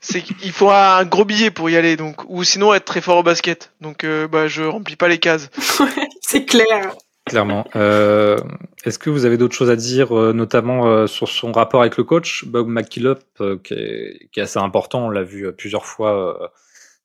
[0.00, 2.22] c'est qu'il faut un gros billet pour y aller, donc.
[2.28, 3.72] Ou sinon être très fort au basket.
[3.80, 5.50] Donc, euh, bah, je remplis pas les cases.
[6.20, 6.94] C'est clair.
[7.26, 7.64] Clairement.
[7.74, 8.36] Euh,
[8.84, 11.96] Est-ce que vous avez d'autres choses à dire, euh, notamment euh, sur son rapport avec
[11.96, 15.86] le coach, Bob McKillop, euh, qui, est, qui est assez important, on l'a vu plusieurs
[15.86, 16.48] fois euh,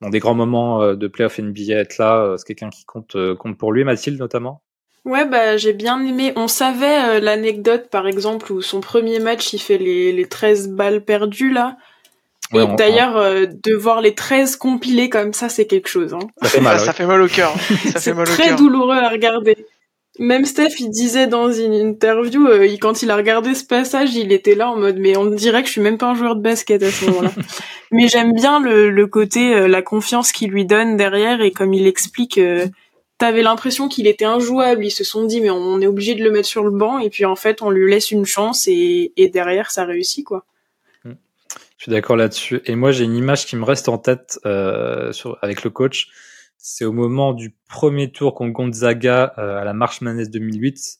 [0.01, 3.15] dans des grands moments euh, de playoff NBA être là, euh, c'est quelqu'un qui compte,
[3.15, 4.61] euh, compte pour lui, Mathilde notamment?
[5.05, 6.33] Ouais, bah j'ai bien aimé.
[6.35, 10.69] On savait euh, l'anecdote, par exemple, où son premier match, il fait les, les 13
[10.69, 11.77] balles perdues, là.
[12.53, 16.13] Ouais, et on- d'ailleurs, euh, de voir les 13 compilés comme ça, c'est quelque chose.
[16.13, 16.19] Hein.
[16.41, 16.93] Ça fait mal, ça ouais.
[16.93, 17.53] fait mal au cœur.
[17.93, 19.55] Ça C'est très douloureux à regarder.
[20.17, 24.15] Même Steph, il disait dans une interview, euh, il- quand il a regardé ce passage,
[24.15, 26.35] il était là en mode, mais on dirait que je suis même pas un joueur
[26.35, 27.31] de basket à ce moment-là.
[27.91, 31.73] mais j'aime bien le, le côté, euh, la confiance qu'il lui donne derrière et comme
[31.73, 32.65] il explique, euh,
[33.17, 34.83] t'avais l'impression qu'il était injouable.
[34.85, 37.09] Ils se sont dit, mais on est obligé de le mettre sur le banc et
[37.09, 40.43] puis en fait, on lui laisse une chance et, et derrière, ça réussit quoi.
[41.79, 42.61] Je suis d'accord là-dessus.
[42.65, 46.09] Et moi, j'ai une image qui me reste en tête euh, sur, avec le coach.
[46.57, 50.97] C'est au moment du premier tour contre Gonzaga euh, à la Marche Manès 2008.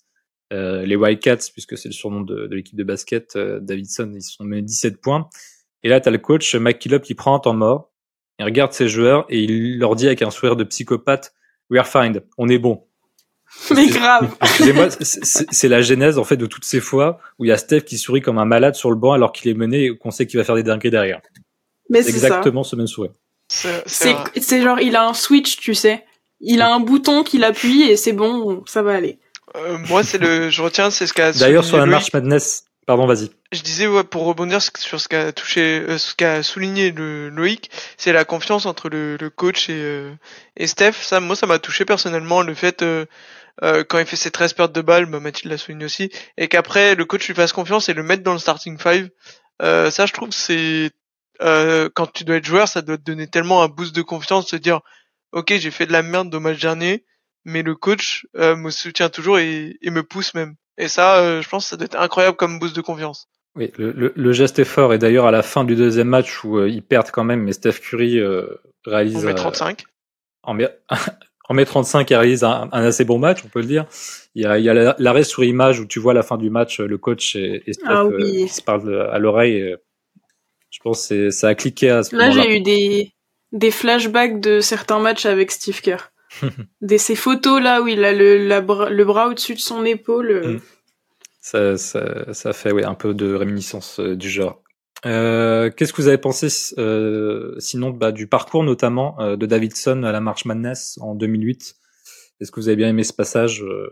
[0.54, 4.22] euh, les Wildcats, puisque c'est le surnom de, de l'équipe de basket, euh, Davidson, ils
[4.22, 5.30] sont menés 17 points.
[5.84, 7.92] Et là, tu as le coach McKillop qui prend un temps mort,
[8.40, 11.34] il regarde ses joueurs et il leur dit avec un sourire de psychopathe,
[11.70, 12.88] We are fine, on est bon.
[13.76, 14.36] Mais grave.
[14.42, 17.58] Excusez-moi, c'est c'est la genèse en fait de toutes ces fois où il y a
[17.58, 20.12] Steph qui sourit comme un malade sur le banc alors qu'il est mené et qu'on
[20.12, 21.22] sait qu'il va faire des dingueries derrière.
[21.90, 22.28] Mais C'est ça.
[22.28, 23.12] exactement ce même sourire.
[23.50, 26.06] C'est- genre, il a un switch, tu sais.
[26.40, 29.20] Il a un bouton qu'il appuie et c'est bon, ça va aller.
[29.56, 31.32] Euh, moi, c'est le, je retiens, c'est ce qu'a.
[31.34, 33.30] D'ailleurs, sur la marche Madness, pardon, vas-y.
[33.52, 37.72] Je disais ouais, pour rebondir sur ce qu'a touché, euh, ce qu'a souligné le Loïc,
[37.98, 40.12] c'est la confiance entre le, le coach et, euh,
[40.56, 40.94] et Steph.
[41.02, 42.84] Ça, moi, ça m'a touché personnellement le fait
[43.64, 46.12] euh, euh, quand il fait ses 13 pertes de balles, bah, Mathilde l'a souligné aussi,
[46.38, 49.10] et qu'après le coach lui fasse confiance et le mettre dans le starting five.
[49.62, 50.92] Euh, ça, je trouve, c'est
[51.42, 54.46] euh, quand tu dois être joueur, ça doit te donner tellement un boost de confiance,
[54.46, 54.82] de se dire,
[55.32, 57.06] ok, j'ai fait de la merde au match dernier,
[57.46, 60.56] mais le coach euh, me soutient toujours et, et me pousse même.
[60.78, 63.28] Et ça, euh, je pense, que ça doit être incroyable comme boost de confiance.
[63.56, 66.44] Oui, le, le, le geste est fort et d'ailleurs à la fin du deuxième match
[66.44, 68.46] où euh, ils perdent quand même, mais Steph Curry euh,
[68.86, 69.84] réalise On met euh, 35.
[70.44, 70.70] en mai,
[71.50, 73.86] en mai 35 il réalise un, un assez bon match, on peut le dire.
[74.36, 76.86] Il y a, l'arrêt sur image où tu vois à la fin du match euh,
[76.88, 78.44] le coach et, et Steph Ah euh, oui.
[78.46, 79.62] qui se parlent à l'oreille.
[79.62, 79.78] euh,
[80.70, 82.44] Je pense que ça a cliqué à ce Là, moment-là.
[82.44, 83.12] j'ai eu des,
[83.52, 86.12] des flashbacks de certains matchs avec Steve Kerr.
[86.82, 90.32] des, ces photos là où il a le, la le bras au-dessus de son épaule.
[90.32, 90.60] euh, Mm.
[91.42, 94.62] Ça, ça, ça fait ouais, un peu de réminiscence euh, du genre.
[95.06, 100.04] Euh, Qu'est-ce que vous avez pensé euh, sinon bah, du parcours notamment euh, de Davidson
[100.04, 101.76] à la March Madness en 2008
[102.42, 103.90] Est-ce que vous avez bien aimé ce passage euh?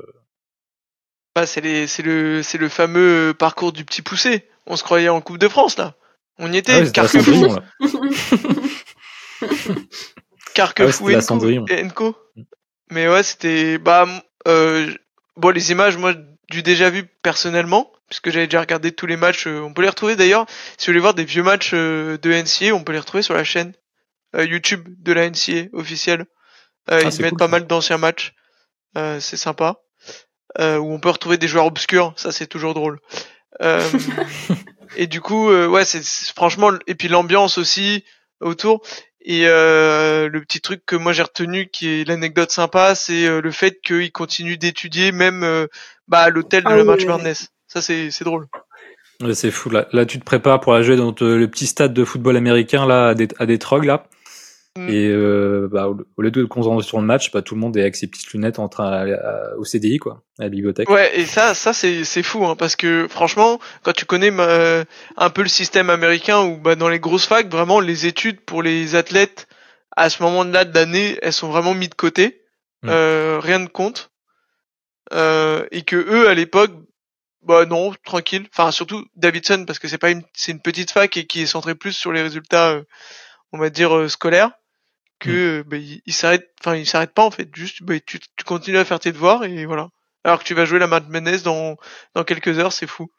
[1.36, 4.48] Bah, c'est les, c'est le, c'est le fameux parcours du petit poussé.
[4.65, 5.96] On se croyait en Coupe de France là.
[6.39, 6.74] On y était.
[6.74, 7.56] Ah la Carquefou.
[10.54, 12.15] Carquefou Ah ouais, et Enco- Enco.
[12.91, 14.08] Mais ouais, c'était, bah,
[14.48, 14.91] euh,
[15.36, 16.13] bon, les images, moi,
[16.50, 19.48] du déjà vu personnellement, puisque j'avais déjà regardé tous les matchs.
[19.48, 20.46] euh, on peut les retrouver d'ailleurs.
[20.78, 23.34] Si vous voulez voir des vieux matchs euh, de NCA, on peut les retrouver sur
[23.34, 23.74] la chaîne
[24.36, 26.26] euh, YouTube de la NCA officielle.
[26.91, 27.52] Euh, Ah, ils mettent cool, pas ça.
[27.52, 28.34] mal d'anciens matchs.
[28.98, 29.78] Euh, c'est sympa.
[30.60, 32.13] Euh, où on peut retrouver des joueurs obscurs.
[32.15, 33.00] Ça, c'est toujours drôle.
[33.62, 33.84] Euh,
[34.96, 36.04] et du coup, euh, ouais, c'est
[36.36, 38.04] franchement, et puis l'ambiance aussi
[38.39, 38.82] autour.
[39.22, 43.41] Et euh, le petit truc que moi j'ai retenu, qui est l'anecdote sympa, c'est euh,
[43.41, 45.67] le fait qu'il continue d'étudier même euh,
[46.08, 47.08] bah, à l'hôtel de Ah la oui, March oui, oui.
[47.08, 47.50] Madness.
[47.68, 48.48] Ça, c'est c'est drôle.
[49.22, 49.88] Ouais, C'est fou là.
[49.94, 52.86] Là, tu te prépares pour aller jouer dans te- le petit stade de football américain
[52.86, 54.06] là à, des, à Détroit là.
[54.78, 54.90] Mm.
[54.90, 57.82] Et euh, bah, au lieu de concentrer sur le match, bah, tout le monde est
[57.82, 60.88] avec ses petites lunettes en train à- au CDI quoi, à la bibliothèque.
[60.90, 64.84] Ouais, et ça, ça c'est c'est fou, hein, parce que franchement, quand tu connais euh,
[65.18, 68.62] un peu le système américain, où bah, dans les grosses facs, vraiment les études pour
[68.62, 69.48] les athlètes
[69.96, 72.44] à ce moment-là de l'année, elles sont vraiment mises de côté,
[72.84, 72.90] Mm.
[72.92, 74.12] euh, rien ne compte,
[75.14, 76.72] euh, et que eux à l'époque,
[77.48, 78.48] bah non, tranquille.
[78.52, 81.46] Enfin surtout Davidson parce que c'est pas une, c'est une petite fac et qui est
[81.46, 82.84] centrée plus sur les résultats, euh,
[83.54, 84.52] on va dire euh, scolaires,
[85.20, 88.20] que euh, bah, il, il s'arrête, enfin il s'arrête pas en fait, juste bah, tu,
[88.20, 89.90] tu continues à faire tes devoirs et voilà.
[90.24, 91.78] Alors que tu vas jouer la Madness dans
[92.14, 93.10] dans quelques heures, c'est fou.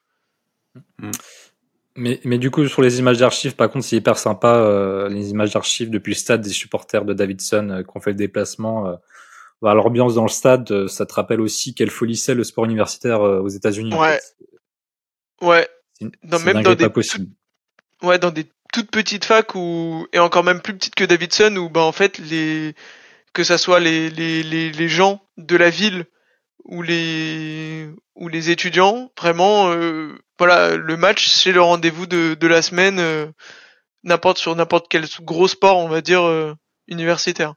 [1.96, 5.30] Mais, mais du coup, sur les images d'archives, par contre, c'est hyper sympa, euh, les
[5.30, 8.96] images d'archives depuis le stade des supporters de Davidson euh, qui ont fait le déplacement.
[9.60, 12.64] Bah, L'ambiance dans le stade, euh, ça te rappelle aussi quelle folie c'est le sport
[12.64, 13.92] universitaire euh, aux États-Unis.
[13.92, 14.18] en Ouais.
[14.20, 15.46] fait.
[15.46, 15.68] Ouais,
[16.22, 16.88] Dans- même dans des
[18.02, 21.68] ouais, dans des toutes petites facs où et encore même plus petites que Davidson où
[21.70, 22.74] bah en fait les
[23.32, 26.06] que ça soit les les les, les gens de la ville
[26.64, 32.46] ou les ou les étudiants, vraiment euh, voilà, le match c'est le rendez-vous de de
[32.46, 33.26] la semaine euh,
[34.02, 36.52] n'importe sur n'importe quel gros sport, on va dire euh,
[36.88, 37.54] universitaire.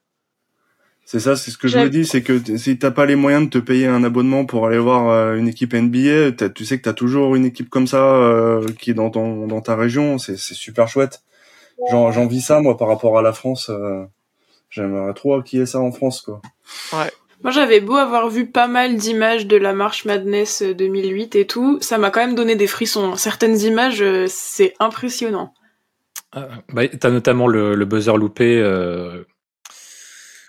[1.06, 3.44] C'est ça, c'est ce que je me dis, c'est que si t'as pas les moyens
[3.46, 6.84] de te payer un abonnement pour aller voir euh, une équipe NBA, tu sais que
[6.84, 10.38] t'as toujours une équipe comme ça euh, qui est dans ton dans ta région, c'est
[10.38, 11.22] c'est super chouette.
[11.90, 13.70] J'en j'en vis ça moi par rapport à la France.
[13.70, 14.04] euh,
[14.70, 16.42] J'aimerais trop qu'il y ait ça en France quoi.
[17.44, 21.48] Moi, j'avais beau avoir vu pas mal d'images de la March Madness euh, 2008 et
[21.48, 23.16] tout, ça m'a quand même donné des frissons.
[23.16, 25.54] Certaines images, euh, c'est impressionnant.
[26.36, 29.24] Euh, bah, T'as notamment le, le buzzer loupé, euh,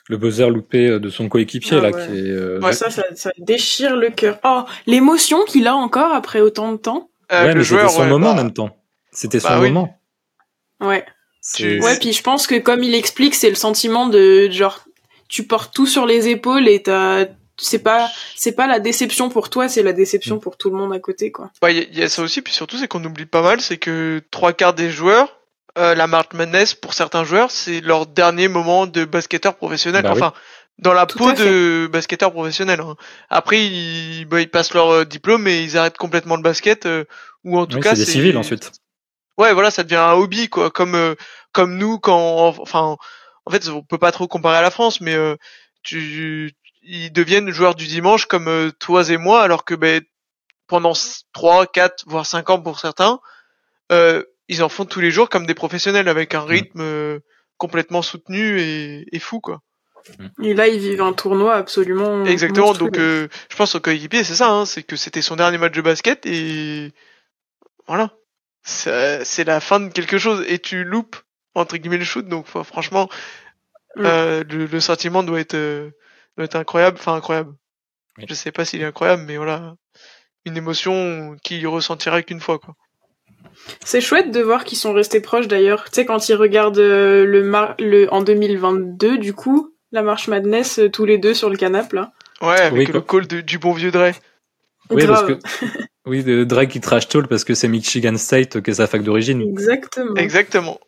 [0.08, 2.06] le buzzer loupé euh, de son coéquipier Ah là, ouais.
[2.06, 2.30] qui est.
[2.30, 4.38] euh, Ouais, Ça, ça, ça déchire le cœur.
[4.44, 7.10] Oh, l'émotion qu'il a encore après autant de temps.
[7.30, 8.76] Euh, ouais, le mais joueur c'était son ouais, moment en bah, même temps.
[9.10, 9.68] C'était son bah oui.
[9.70, 9.98] moment.
[10.80, 11.04] Ouais.
[11.60, 14.84] Ouais, puis je pense que comme il explique, c'est le sentiment de genre
[15.28, 19.50] tu portes tout sur les épaules et t'as c'est pas c'est pas la déception pour
[19.50, 21.50] toi, c'est la déception pour tout le monde à côté quoi.
[21.60, 23.42] Bah, il y, a- il y a ça aussi, puis surtout, c'est qu'on oublie pas
[23.42, 25.40] mal, c'est que trois quarts des joueurs,
[25.78, 30.02] euh, la March Madness, pour certains joueurs, c'est leur dernier moment de basketteur professionnel.
[30.02, 30.18] Bah oui.
[30.18, 30.32] enfin,
[30.78, 32.80] dans la Tout peau de basketteurs professionnels.
[32.80, 32.96] hein.
[33.30, 37.04] Après, ils, bah, ils passent leur euh, diplôme et ils arrêtent complètement le basket, euh,
[37.44, 38.72] ou en tout Oui, cas, c'est des civils ensuite.
[39.38, 40.70] Ouais, voilà, ça devient un hobby, quoi.
[40.70, 41.14] Comme euh,
[41.52, 42.96] comme nous, quand, enfin,
[43.46, 45.36] en fait, on peut pas trop comparer à la France, mais euh,
[45.82, 50.02] tu, ils deviennent joueurs du dimanche comme euh, toi et moi, alors que ben
[50.66, 50.92] pendant
[51.32, 53.20] 3, 4, voire 5 ans pour certains,
[53.90, 57.20] euh, ils en font tous les jours comme des professionnels avec un rythme euh,
[57.58, 59.60] complètement soutenu et, et fou, quoi.
[60.42, 62.24] Et là, ils vivent un tournoi absolument.
[62.24, 62.66] Exactement.
[62.66, 62.90] monstrueux.
[62.90, 65.74] Donc, euh, je pense au coéquipier, c'est ça, hein, c'est que c'était son dernier match
[65.74, 66.92] de basket et
[67.86, 68.10] voilà,
[68.64, 71.16] c'est la fin de quelque chose et tu loupes
[71.54, 72.26] entre guillemets le shoot.
[72.26, 73.08] Donc, enfin, franchement,
[73.94, 74.06] Mm.
[74.06, 75.90] euh, le, le sentiment doit être euh,
[76.36, 76.96] doit être incroyable.
[76.98, 77.52] Enfin, incroyable.
[78.18, 78.24] Oui.
[78.28, 79.74] Je sais pas s'il est incroyable, mais voilà,
[80.46, 82.74] une émotion qu'il ressentira qu'une fois, quoi.
[83.84, 85.84] C'est chouette de voir qu'ils sont restés proches d'ailleurs.
[85.84, 90.28] Tu sais, quand ils regardent euh, le, mar- le en 2022, du coup, la marche
[90.28, 92.12] Madness, euh, tous les deux sur le canapé là.
[92.40, 94.10] Ouais, avec Oui, le call de- du bon vieux Dre.
[94.90, 95.38] Oui, parce que
[96.06, 99.02] oui, de Drake qui trash talk parce que c'est Michigan State qui est sa fac
[99.02, 99.40] d'origine.
[99.42, 100.14] Exactement.
[100.16, 100.80] Exactement.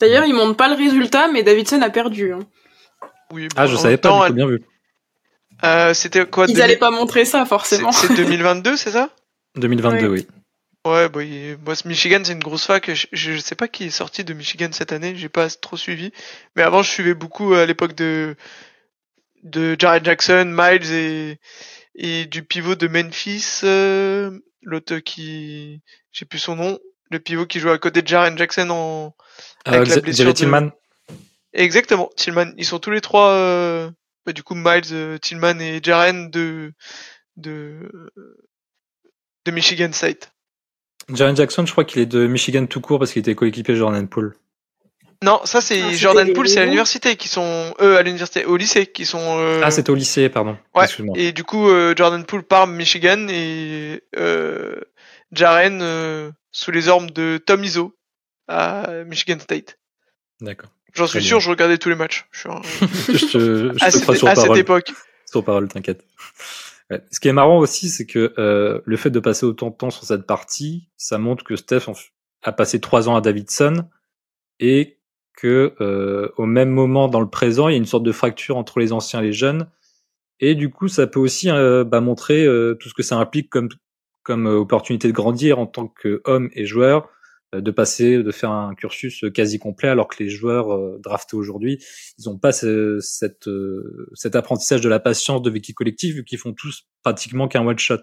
[0.00, 2.32] D'ailleurs, ils montrent pas le résultat, mais Davidson a perdu.
[2.32, 2.40] hein.
[3.32, 3.48] Oui.
[3.56, 4.62] Ah, je savais pas, du coup, bien vu.
[5.64, 7.90] euh, C'était quoi Ils 2000 allaient pas montrer ça forcément.
[7.92, 9.08] c'est 2022, c'est ça?
[9.56, 10.08] 2022, Ouais.
[10.08, 10.26] oui.
[10.84, 12.92] Ouais, bah, il- moi, ce Michigan, c'est une grosse fac.
[12.92, 16.12] Je, je sais pas qui est sorti de Michigan cette année, j'ai pas trop suivi.
[16.56, 18.36] Mais avant, je suivais beaucoup à l'époque de,
[19.44, 21.38] de Jared Jackson, Miles et,
[21.94, 25.80] et du pivot de Memphis, euh, l'autre qui,
[26.12, 26.78] j'ai plus son nom,
[27.10, 29.14] le pivot qui joue à côté de Jared Jackson en,
[29.64, 30.70] Avec Euh, la Xavier blessure de- Tillman.
[31.54, 32.52] exactement, Tillman.
[32.58, 33.90] Ils sont tous les trois, euh,
[34.26, 36.74] bah, du coup, Miles, euh, Tillman et Jaren de,
[37.38, 37.90] de,
[39.46, 40.30] de Michigan State.
[41.12, 43.78] Jaren Jackson, je crois qu'il est de Michigan tout court parce qu'il était coéquipier de
[43.78, 44.34] Jordan Poole.
[45.22, 48.56] Non, ça c'est Ah, Jordan Poole, c'est à l'université qui sont eux à l'université au
[48.56, 50.56] lycée qui sont euh, Ah, c'était au lycée, pardon.
[50.74, 50.86] ouais.
[51.16, 54.76] Et du coup euh, Jordan Poole part Michigan et euh,
[55.32, 57.94] Jaren euh, sous les ordres de Tom Izzo
[58.48, 59.78] à Michigan State.
[60.40, 60.70] D'accord.
[60.94, 62.26] J'en suis sûr, je regardais tous les matchs.
[62.30, 62.62] Je suis un-
[63.12, 64.92] je te, je à te crois cette, sur à cette époque.
[65.30, 66.04] Sur parole, t'inquiète.
[67.10, 69.90] Ce qui est marrant aussi, c'est que euh, le fait de passer autant de temps
[69.90, 71.86] sur cette partie, ça montre que Steph
[72.42, 73.88] a passé trois ans à Davidson
[74.60, 74.98] et
[75.36, 78.56] que euh, au même moment dans le présent, il y a une sorte de fracture
[78.56, 79.68] entre les anciens et les jeunes.
[80.40, 82.46] Et du coup, ça peut aussi euh, bah, montrer
[82.78, 83.68] tout ce que ça implique comme
[84.22, 87.10] comme opportunité de grandir en tant qu'homme et joueur,
[87.60, 91.78] de passer, de faire un cursus quasi complet, alors que les joueurs euh, draftés aujourd'hui,
[92.18, 96.24] ils n'ont pas ce- cette, euh, cet apprentissage de la patience, de vécu collectif, vu
[96.24, 97.98] qu'ils font tous pratiquement qu'un one shot.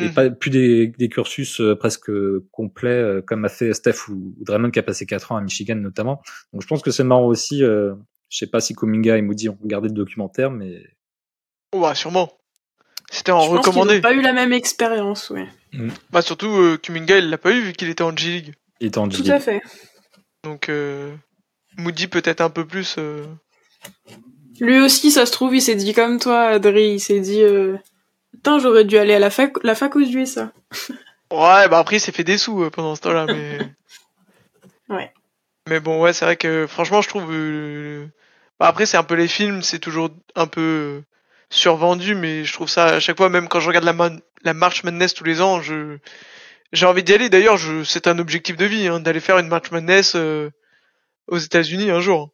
[0.00, 0.14] Et Mhm.
[0.14, 2.10] pas plus des, des cursus euh, presque
[2.52, 5.40] complets, euh, comme a fait Steph ou, ou Draymond qui a passé 4 ans à
[5.40, 6.22] Michigan notamment.
[6.52, 7.64] Donc je pense que c'est marrant aussi.
[7.64, 7.94] Euh,
[8.28, 10.80] je sais pas si Kuminga et Moody ont regardé le documentaire, mais
[11.74, 12.39] Ouais, sûrement.
[13.12, 13.96] C'était en Je pense recommandé.
[13.96, 15.46] n'ont pas eu la même expérience, ouais.
[16.10, 18.54] Bah surtout euh, Kuminga, il l'a pas eu vu qu'il était en G League.
[18.80, 19.32] il était en Tout G-League.
[19.32, 19.60] à fait.
[20.44, 21.12] Donc euh,
[21.76, 22.96] Moody peut-être un peu plus.
[22.98, 23.24] euh,
[24.60, 27.76] Lui aussi, ça se trouve, il s'est dit comme toi, Adri, il s'est dit, euh,
[28.32, 30.52] putain, j'aurais dû aller à la fac, la fac aux USA.
[31.32, 33.58] Ouais, bah après, il s'est fait des sous euh, pendant ce temps-là, mais.
[34.88, 35.12] Ouais.
[35.68, 37.28] Mais bon, ouais, c'est vrai que franchement, je trouve.
[37.30, 38.06] euh,
[38.58, 41.04] Bah après, c'est un peu les films, c'est toujours un peu euh,
[41.50, 44.54] survendu, mais je trouve ça à chaque fois, même quand je regarde la, man- la
[44.54, 45.98] March Madness tous les ans, je
[46.72, 47.28] j'ai envie d'y aller.
[47.28, 47.82] D'ailleurs, je...
[47.84, 50.50] c'est un objectif de vie, hein, d'aller faire une March Madness euh,
[51.26, 52.30] aux États-Unis un jour.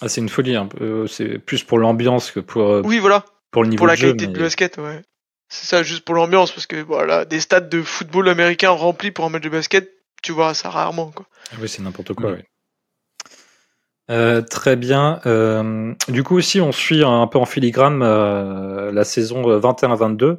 [0.00, 0.54] Ah, c'est une folie.
[0.54, 1.06] Un peu.
[1.08, 3.98] C'est plus pour l'ambiance que pour euh, Oui, voilà, pour le niveau pour la de
[4.00, 4.06] jeu.
[4.08, 5.02] qualité mais- de basket, ouais.
[5.50, 9.24] C'est ça, juste pour l'ambiance, parce que voilà, des stades de football américain remplis pour
[9.24, 9.90] un match de basket,
[10.22, 11.26] tu vois ça rarement, quoi.
[11.52, 12.32] Ah Oui, c'est n'importe quoi.
[12.32, 12.42] Mm.
[14.10, 15.20] Euh, très bien.
[15.26, 20.38] Euh, du coup aussi, on suit un peu en filigrane euh, la saison 21-22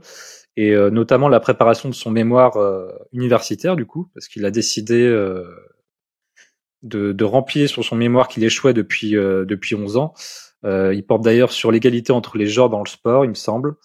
[0.58, 4.52] et euh, notamment la préparation de son mémoire euh, universitaire du coup, parce qu'il a
[4.52, 5.44] décidé euh,
[6.84, 10.14] de, de remplir sur son mémoire qu'il échouait depuis euh, depuis 11 ans.
[10.66, 13.76] Euh, il porte d'ailleurs sur l'égalité entre les genres dans le sport, il me semble.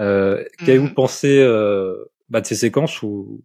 [0.00, 0.94] Euh, Qu'avez-vous Mhm.
[0.94, 1.94] pensé euh,
[2.28, 3.42] bah, de ces séquences où,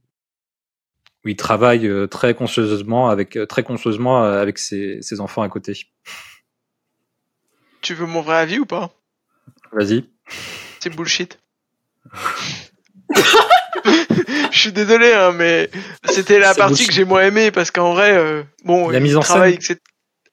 [1.26, 5.42] où il travaille euh, très conscieusement avec euh, très conscieusement euh, avec ses, ses enfants
[5.42, 5.74] à côté.
[7.82, 8.92] Tu veux mon vrai avis ou pas?
[9.72, 10.06] Vas-y.
[10.80, 11.40] C'est bullshit.
[14.52, 15.70] Je suis désolé, hein, mais
[16.06, 16.88] c'était la partie bullshit.
[16.88, 19.58] que j'ai moins aimé parce qu'en vrai, euh, bon, La mise en scène.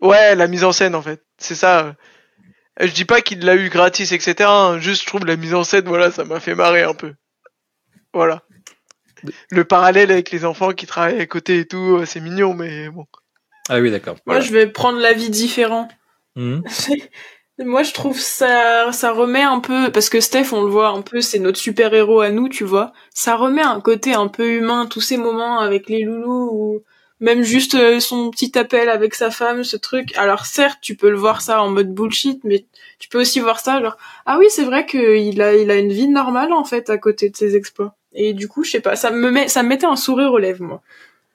[0.01, 1.95] Ouais, la mise en scène en fait, c'est ça.
[2.81, 4.35] Je dis pas qu'il l'a eu gratis, etc.
[4.49, 7.15] hein, Juste, je trouve la mise en scène, voilà, ça m'a fait marrer un peu.
[8.13, 8.43] Voilà.
[9.51, 12.89] Le parallèle avec les enfants qui travaillent à côté et tout, euh, c'est mignon, mais
[12.89, 13.07] bon.
[13.69, 14.17] Ah oui, d'accord.
[14.27, 15.89] Moi, je vais prendre l'avis différent.
[16.37, 17.11] C'est
[17.59, 21.03] Moi, je trouve ça, ça remet un peu, parce que Steph, on le voit un
[21.03, 22.93] peu, c'est notre super héros à nous, tu vois.
[23.15, 26.83] Ça remet un côté un peu humain, tous ces moments avec les loulous ou
[27.21, 30.17] même juste euh, son petit appel avec sa femme, ce truc.
[30.17, 32.67] Alors certes, tu peux le voir ça en mode bullshit, mais
[32.99, 33.97] tu peux aussi voir ça genre
[34.27, 37.31] ah oui, c'est vrai qu'il a il a une vie normale en fait à côté
[37.31, 37.95] de ses exploits.
[38.15, 40.39] Et du coup, je sais pas, ça me met ça me mettait un sourire aux
[40.39, 40.83] lèvres moi.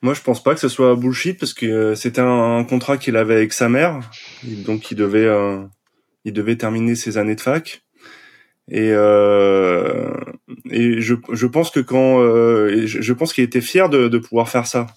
[0.03, 3.17] Moi, je pense pas que ce soit bullshit parce que euh, c'était un, contrat qu'il
[3.17, 3.99] avait avec sa mère,
[4.43, 5.63] donc il devait euh,
[6.23, 7.82] il devait terminer ses années de fac.
[8.69, 10.13] Et euh,
[10.69, 14.49] et je je pense que quand je, je, pense qu'il était fier de, de pouvoir
[14.49, 14.88] faire ça.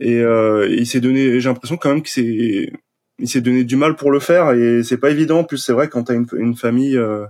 [0.00, 2.72] Et euh, il s'est donné, j'ai l'impression quand même qu'il
[3.18, 5.40] il s'est donné du mal pour le faire et c'est pas évident.
[5.40, 7.26] En plus, c'est vrai quand t'as une, une famille, euh,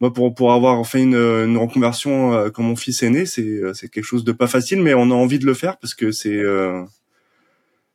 [0.00, 3.74] moi pour pour avoir fait une, une reconversion euh, comme mon fils aîné, c'est euh,
[3.74, 6.12] c'est quelque chose de pas facile, mais on a envie de le faire parce que
[6.12, 6.82] c'est euh,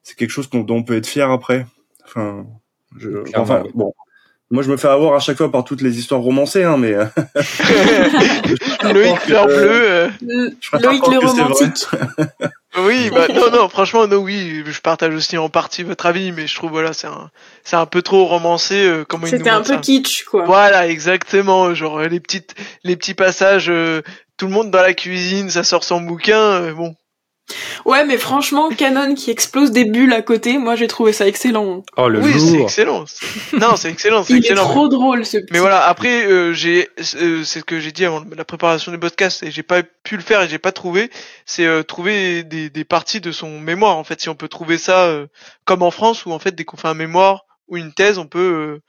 [0.04, 1.68] c'est quelque chose dont, on peut être fier après.
[2.06, 2.45] Enfin,
[2.97, 3.93] je, enfin bon.
[4.52, 6.91] Moi, je me fais avoir à chaque fois par toutes les histoires romancées, hein, mais.
[8.84, 10.12] Loïc fleur bleue.
[10.74, 11.86] Loïc le romantique.
[12.78, 16.47] Oui, bah non, non, franchement, non, oui, je partage aussi en partie votre avis, mais
[16.47, 17.30] je trouve voilà, c'est un,
[17.66, 18.86] c'est un peu trop romancé.
[18.86, 20.45] Euh, comment C'était un peu kitsch, quoi.
[20.45, 24.02] Voilà, exactement, genre les petites, les petits passages, euh,
[24.38, 26.95] tout le monde dans la cuisine, ça sort son bouquin, euh, bon,
[27.86, 31.84] Ouais, mais franchement, Canon qui explose des bulles à côté, moi j'ai trouvé ça excellent.
[31.97, 33.06] Oh le Oui, c'est excellent.
[33.54, 34.62] Non, c'est excellent, c'est excellent.
[34.64, 35.52] Il est trop drôle ce petit.
[35.52, 38.97] Mais voilà, après euh, j'ai euh, c'est ce que j'ai dit avant la préparation du
[38.97, 41.10] podcast et j'ai pas pu le faire et j'ai pas trouvé,
[41.45, 44.78] c'est euh, trouver des, des parties de son mémoire en fait, si on peut trouver
[44.78, 45.12] ça
[45.66, 48.28] comme en France où en fait dès qu'on fait un mémoire ou une thèse, on
[48.28, 48.80] peut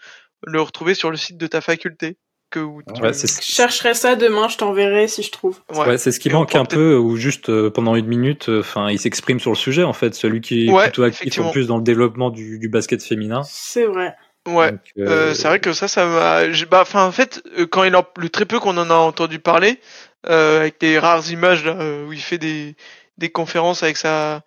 [0.44, 2.16] le retrouver sur le site de ta faculté
[2.52, 5.58] que je chercherai ça demain, je t'enverrai si je trouve.
[5.74, 8.90] Ouais, c'est ce qui manque un peu, ou juste euh, pendant une minute, euh, enfin,
[8.90, 11.78] il s'exprime sur le sujet en fait, celui qui est plutôt actif en plus dans
[11.78, 13.42] le développement du, du basket féminin.
[13.44, 14.14] C'est vrai.
[14.46, 16.48] Ouais, euh, c'est vrai que ça, ça m'a.
[16.68, 19.78] Bah, enfin, en fait, quand il a le très peu qu'on en a entendu parler,
[20.24, 21.76] avec des rares images là,
[22.06, 22.76] où il fait des
[23.18, 24.42] des conférences avec sa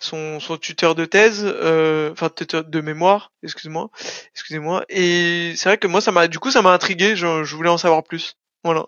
[0.00, 3.90] son, son tuteur de thèse, euh, enfin tuteur de mémoire, excuse-moi,
[4.34, 4.84] excusez-moi.
[4.88, 7.16] Et c'est vrai que moi ça m'a, du coup ça m'a intrigué.
[7.16, 8.36] Je, je, voulais en savoir plus.
[8.64, 8.86] Voilà.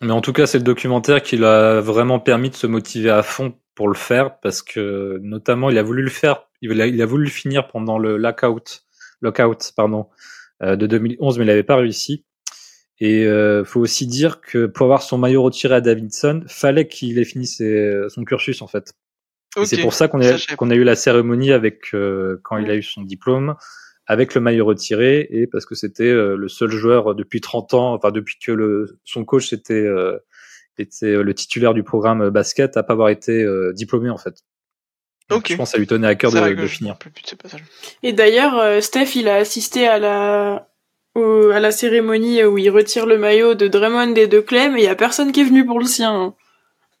[0.00, 3.24] Mais en tout cas, c'est le documentaire qui l'a vraiment permis de se motiver à
[3.24, 7.02] fond pour le faire parce que notamment il a voulu le faire, il a, il
[7.02, 8.84] a voulu le finir pendant le lockout,
[9.20, 10.06] lockout pardon,
[10.62, 12.24] euh, de 2011, mais il n'avait pas réussi.
[12.98, 17.18] Et euh, faut aussi dire que pour avoir son maillot retiré à Davidson, fallait qu'il
[17.18, 18.94] ait fini ses, son cursus en fait.
[19.64, 23.02] C'est pour ça qu'on a, eu la cérémonie avec euh, quand il a eu son
[23.02, 23.54] diplôme,
[24.06, 27.94] avec le maillot retiré, et parce que c'était euh, le seul joueur depuis 30 ans,
[27.94, 30.18] enfin depuis que le, son coach était, euh,
[30.78, 34.42] était le titulaire du programme basket, à pas avoir été diplômé en fait.
[35.28, 36.96] Donc, Je pense que ça lui tenait à cœur de, de finir.
[38.04, 40.68] Et d'ailleurs, Steph, il a assisté à la
[41.16, 44.84] à la cérémonie où il retire le maillot de Draymond et de Clem, et il
[44.84, 46.14] y a personne qui est venu pour le sien.
[46.14, 46.34] Hein.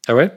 [0.08, 0.32] Ah ouais?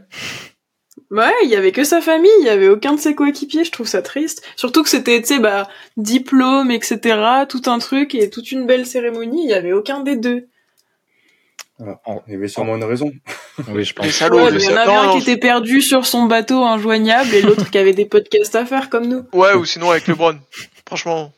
[1.11, 3.71] Ouais, il y avait que sa famille, il y avait aucun de ses coéquipiers, je
[3.71, 4.43] trouve ça triste.
[4.55, 8.85] Surtout que c'était, tu sais, bah, diplôme, etc., tout un truc et toute une belle
[8.85, 10.47] cérémonie, il y avait aucun des deux.
[11.81, 11.97] Ah,
[12.27, 13.11] il y avait sûrement une raison.
[13.69, 14.05] oui, je pense.
[14.05, 17.77] il y en avait un qui était perdu sur son bateau injoignable et l'autre qui
[17.77, 19.23] avait des podcasts à faire comme nous.
[19.33, 20.37] Ouais, ou sinon avec LeBron.
[20.85, 21.31] Franchement.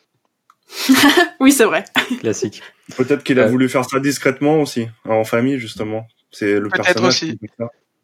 [1.40, 1.86] oui, c'est vrai.
[2.20, 2.62] Classique.
[2.98, 6.08] Peut-être qu'il a voulu faire ça discrètement aussi, en famille justement.
[6.32, 7.08] C'est le personnage.
[7.08, 7.40] Aussi.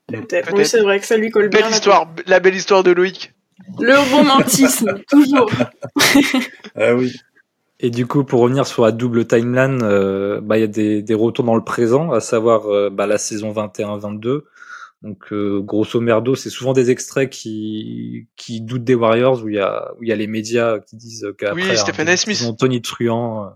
[0.08, 0.54] Peut-être.
[0.54, 1.72] Oui, c'est vrai que ça lui colle belle bien.
[1.72, 3.34] Histoire, la belle histoire de Loïc.
[3.80, 5.50] Le romantisme, toujours.
[6.76, 7.14] ah oui.
[7.80, 11.04] Et du coup, pour revenir sur la double timeline, euh, bah il y a des,
[11.04, 14.44] des retours dans le présent, à savoir euh, bah, la saison 21-22.
[15.04, 19.56] Donc euh, grosso merdo, c'est souvent des extraits qui qui doutent des Warriors où il
[19.56, 22.82] y a où il y a les médias qui disent qu'après oui, Stephen Smith, Tony
[22.82, 23.54] Truant.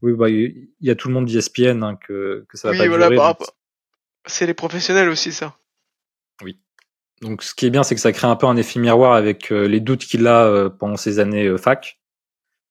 [0.00, 2.78] oui, bah il y a tout le monde d'ESPN hein, que que ça va oui,
[2.78, 3.16] pas voilà, durer.
[3.18, 3.36] Bah,
[4.26, 5.56] c'est les professionnels aussi, ça.
[6.42, 6.60] Oui.
[7.20, 9.52] Donc, ce qui est bien, c'est que ça crée un peu un effet miroir avec
[9.52, 12.00] euh, les doutes qu'il a euh, pendant ses années euh, fac.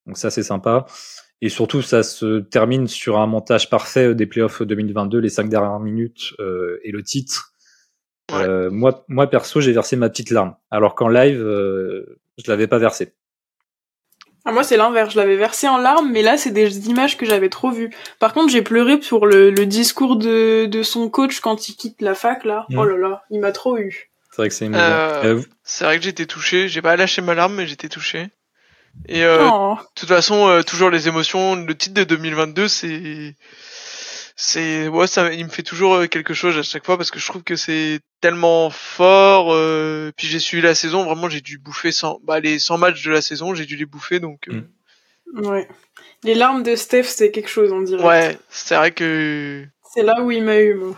[0.06, 0.86] Donc, ça, c'est sympa.
[1.42, 5.80] Et surtout, ça se termine sur un montage parfait des playoffs 2022, les cinq dernières
[5.80, 7.54] minutes et le titre.
[8.32, 10.56] moi, moi, perso, j'ai versé ma petite larme.
[10.72, 13.14] Alors qu'en live, je l'avais pas versé.
[14.46, 15.14] Ah, moi, c'est l'inverse.
[15.14, 17.92] Je l'avais versé en larmes, mais là, c'est des images que j'avais trop vues.
[18.20, 22.02] Par contre, j'ai pleuré pour le, le discours de, de, son coach quand il quitte
[22.02, 22.66] la fac, là.
[22.70, 22.78] Mm.
[22.78, 24.12] Oh là là, il m'a trop eu.
[24.32, 26.68] C'est vrai que c'est euh, C'est vrai que j'étais touché.
[26.68, 28.30] J'ai pas lâché ma larme, mais j'étais touché.
[29.08, 29.76] Et euh, oh.
[29.80, 31.56] de toute façon, euh, toujours les émotions.
[31.56, 33.36] Le titre de 2022, c'est
[34.36, 37.20] c'est ouais ça il me fait toujours euh, quelque chose à chaque fois parce que
[37.20, 41.58] je trouve que c'est tellement fort euh, puis j'ai suivi la saison vraiment j'ai dû
[41.60, 44.54] bouffer 100 bah les 100 matchs de la saison j'ai dû les bouffer donc euh,
[44.54, 44.68] mm.
[45.34, 45.68] Ouais.
[46.24, 48.04] Les larmes de Steph, c'est quelque chose, on dirait.
[48.04, 49.66] Ouais, c'est vrai que.
[49.94, 50.96] C'est là où il m'a eu, moi.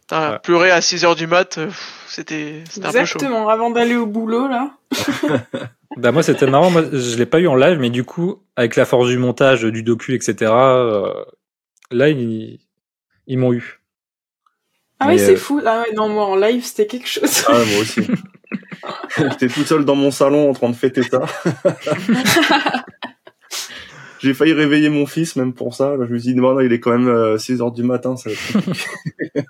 [0.00, 0.38] Putain, Ouais.
[0.40, 1.58] Pleurer à 6h du mat,
[2.06, 3.18] c'était c'était un peu chaud.
[3.18, 4.72] Exactement, avant d'aller au boulot, là.
[5.96, 8.76] Bah moi c'était marrant, moi je l'ai pas eu en live, mais du coup avec
[8.76, 10.34] la force du montage, du docu, etc.
[10.52, 11.24] euh,
[11.90, 12.60] là ils,
[13.26, 13.80] ils m'ont eu.
[14.98, 15.60] Ah Mais, oui, c'est euh, fou.
[15.64, 17.44] Ah ouais, non, moi, en live, c'était quelque chose.
[17.48, 18.00] Ah, moi aussi.
[19.18, 21.20] J'étais tout seul dans mon salon en train de fêter ça.
[24.20, 25.96] J'ai failli réveiller mon fils même pour ça.
[26.00, 28.16] Je me suis dit, non, non, il est quand même 6 heures du matin.
[28.16, 28.30] Ça.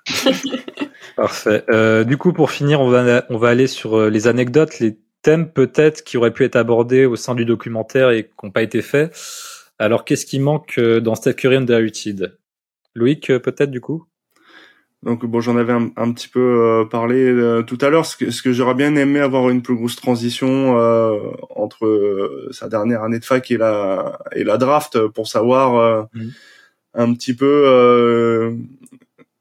[1.16, 1.64] Parfait.
[1.70, 4.98] Euh, du coup pour finir, on va on va aller sur euh, les anecdotes, les
[5.22, 8.62] thèmes peut-être qui auraient pu être abordés au sein du documentaire et qui n'ont pas
[8.62, 9.16] été faits.
[9.78, 12.38] Alors qu'est-ce qui manque euh, dans Steph Curry Underrated
[12.94, 14.06] Loïc euh, peut-être du coup?
[15.02, 18.06] Donc bon, j'en avais un, un petit peu euh, parlé euh, tout à l'heure.
[18.06, 21.18] Ce que, ce que j'aurais bien aimé avoir une plus grosse transition euh,
[21.54, 26.02] entre euh, sa dernière année de fac et la et la draft pour savoir euh,
[26.14, 26.30] Mhm.
[26.94, 28.56] un petit peu.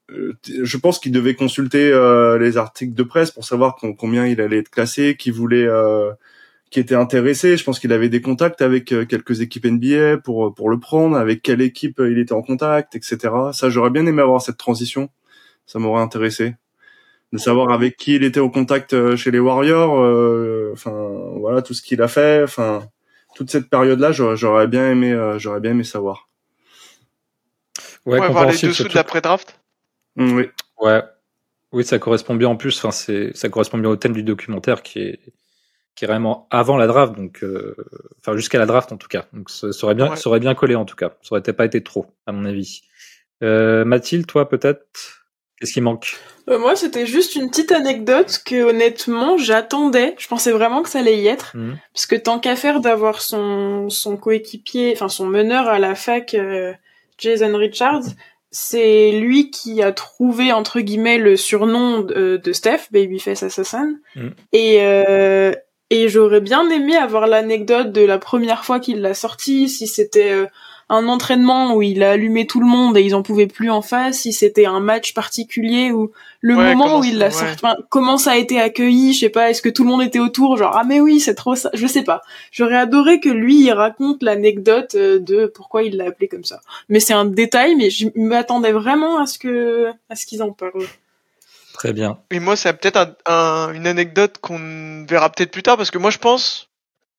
[0.09, 4.39] je pense qu'il devait consulter euh, les articles de presse pour savoir com- combien il
[4.41, 6.11] allait être classé, qui voulait, euh,
[6.76, 7.57] qui était intéressé.
[7.57, 11.17] Je pense qu'il avait des contacts avec euh, quelques équipes NBA pour pour le prendre,
[11.17, 13.34] avec quelle équipe euh, il était en contact, etc.
[13.53, 15.09] Ça, j'aurais bien aimé avoir cette transition
[15.65, 16.55] ça m'aurait intéressé
[17.34, 20.91] de savoir avec qui il était au contact euh, chez les Warriors euh, enfin
[21.38, 22.88] voilà tout ce qu'il a fait enfin
[23.36, 26.30] toute cette période là j'aurais j'aurais bien aimé euh, j'aurais bien aimé savoir
[28.05, 29.59] Ouais, voir les dessous de l'après-draft.
[30.15, 30.49] Mm, oui
[30.80, 31.01] Ouais.
[31.71, 32.78] Oui, ça correspond bien en plus.
[32.78, 35.19] Enfin, c'est, ça correspond bien au thème du documentaire qui est,
[35.95, 37.75] qui est vraiment avant la draft, donc, euh,
[38.19, 39.25] enfin, jusqu'à la draft en tout cas.
[39.33, 40.15] Donc, ça, ça aurait bien, Ouais.
[40.17, 41.13] ça aurait bien collé en tout cas.
[41.21, 42.81] Ça aurait pas été trop, à mon avis.
[43.43, 44.81] Euh, Mathilde, toi, peut-être,
[45.59, 46.17] qu'est-ce qui manque?
[46.49, 50.15] Euh, moi, c'était juste une petite anecdote que, honnêtement, j'attendais.
[50.19, 51.51] Je pensais vraiment que ça allait y être.
[51.55, 51.77] Mhm.
[51.93, 56.33] Parce que tant qu'à faire d'avoir son, son coéquipier, enfin son meneur à la fac,
[56.33, 56.73] euh,
[57.17, 58.03] Jason Richards,
[58.51, 63.95] c'est lui qui a trouvé, entre guillemets, le surnom de, de Steph, Babyface Assassin.
[64.15, 64.33] Mhm.
[64.53, 65.53] Et, euh,
[65.89, 70.31] et j'aurais bien aimé avoir l'anecdote de la première fois qu'il l'a sorti, si c'était
[70.31, 70.45] euh,
[70.89, 73.81] un entraînement où il a allumé tout le monde et ils en pouvaient plus en
[73.81, 76.11] face, si c'était un match particulier ou
[76.41, 77.31] le Ouais, moment où il l'a ouais.
[77.31, 80.03] sorti, enfin, comment ça a été accueilli, je sais pas, est-ce que tout le monde
[80.03, 82.21] était autour, genre ah mais oui c'est trop ça, je sais pas.
[82.51, 86.61] J'aurais adoré que lui il raconte l'anecdote euh, de pourquoi il l'a appelé comme ça.
[86.89, 90.51] Mais c'est un détail, mais je m'attendais vraiment à ce que à ce qu'ils en
[90.51, 90.86] parlent.
[91.86, 92.17] Très bien.
[92.31, 95.97] Et moi, c'est peut-être un, un- une anecdote qu'on verra peut-être plus tard, parce que
[95.99, 96.69] moi, je pense,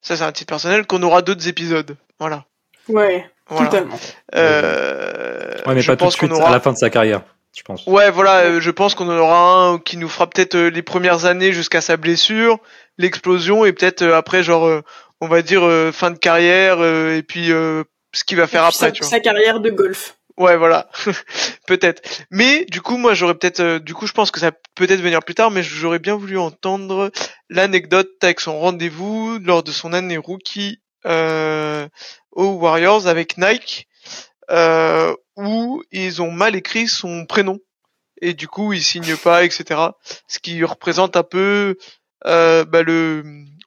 [0.03, 1.97] ça c'est un titre personnel, qu'on aura d'autres épisodes.
[2.19, 2.45] Voilà.
[2.89, 3.67] Ouais, Voilà.
[3.69, 3.99] totalement.
[4.35, 6.49] Euh, Ouais, mais je pas tout de pense suite, qu'on aura...
[6.49, 7.23] à la fin de sa carrière,
[7.57, 7.87] je pense.
[7.87, 10.83] Ouais, voilà, euh, je pense qu'on en aura un qui nous fera peut-être euh, les
[10.83, 12.59] premières années jusqu'à sa blessure,
[12.99, 14.83] l'explosion, et peut-être euh, après, genre, euh,
[15.21, 18.63] on va dire euh, fin de carrière, euh, et puis euh, ce qu'il va faire
[18.65, 19.11] Et puis après, sa, tu vois.
[19.11, 20.17] sa carrière de golf.
[20.39, 20.91] Ouais, voilà,
[21.67, 22.03] peut-être.
[22.31, 25.01] Mais du coup, moi, j'aurais peut-être, euh, du coup, je pense que ça peut peut-être
[25.01, 27.11] venir plus tard, mais j'aurais bien voulu entendre
[27.49, 31.89] l'anecdote avec son rendez-vous lors de son année rookie euh,
[32.33, 33.89] aux Warriors avec Nike,
[34.51, 37.59] euh, où ils ont mal écrit son prénom
[38.21, 39.81] et du coup, il signe pas, etc.
[40.29, 41.77] Ce qui représente un peu
[42.27, 43.23] euh, bah, le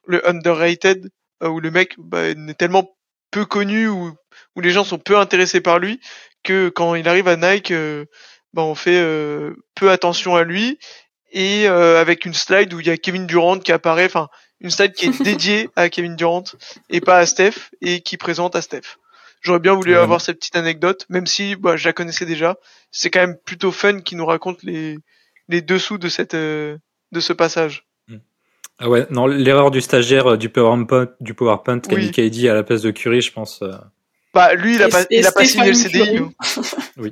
[0.06, 1.10] le underrated,
[1.42, 2.96] euh, où le mec bah, n'est tellement
[3.30, 4.12] peu connu ou
[4.56, 6.00] où les gens sont peu intéressés par lui
[6.42, 8.04] que quand il arrive à Nike, euh,
[8.54, 10.78] bah, on fait euh, peu attention à lui
[11.32, 14.28] et euh, avec une slide où il y a Kevin Durant qui apparaît, enfin
[14.60, 16.44] une slide qui est dédiée à Kevin Durant
[16.88, 18.96] et pas à Steph et qui présente à Steph.
[19.42, 19.98] J'aurais bien voulu Ouais.
[19.98, 22.56] avoir cette petite anecdote, même si bah, je la connaissais déjà.
[22.90, 24.98] C'est quand même plutôt fun qui nous raconte les
[25.48, 26.76] les dessous de cette euh,
[27.12, 27.86] de ce passage.
[28.82, 32.10] Ah ouais, non, l'erreur du stagiaire euh, du PowerPoint, du PowerPoint qu'a Oui.
[32.10, 33.60] KD à la place de Curry, je pense.
[33.62, 33.72] euh,
[34.32, 36.18] Bah lui, il a Et- pas il a pas signé le CDI.
[36.18, 36.30] Hein.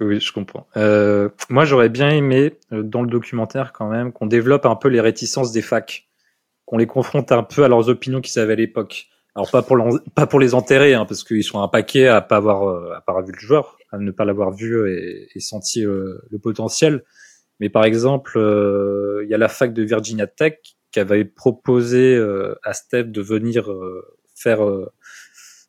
[0.00, 0.66] Oui, je comprends.
[0.76, 4.88] Euh, moi, j'aurais bien aimé, euh, dans le documentaire quand même, qu'on développe un peu
[4.88, 6.08] les réticences des facs,
[6.66, 9.06] qu'on les confronte un peu à leurs opinions qu'ils avaient à l'époque.
[9.34, 12.20] Alors pas pour l'en- pas pour les enterrer, hein, parce qu'ils sont un paquet à
[12.20, 15.28] pas avoir euh, à pas avoir vu le joueur, à ne pas l'avoir vu et,
[15.34, 17.04] et senti euh, le potentiel.
[17.60, 20.54] Mais par exemple, euh, il y a la fac de Virginia Tech
[20.90, 24.04] qui avait proposé euh, à Steph de venir euh,
[24.34, 24.90] faire euh,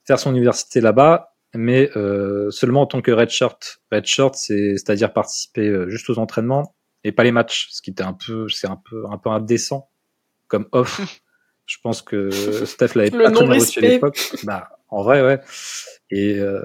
[0.06, 3.82] faire son université là-bas, mais euh, seulement en tant que redshirt.
[3.92, 8.04] Redshirt, c'est c'est-à-dire participer euh, juste aux entraînements et pas les matchs, ce qui était
[8.04, 9.90] un peu c'est un peu un peu indécent
[10.48, 11.00] comme off.
[11.66, 12.30] Je pense que
[12.66, 14.20] Steph l'avait pas très reçu à l'époque.
[14.44, 15.40] Bah, en vrai, ouais.
[16.12, 16.62] Et euh,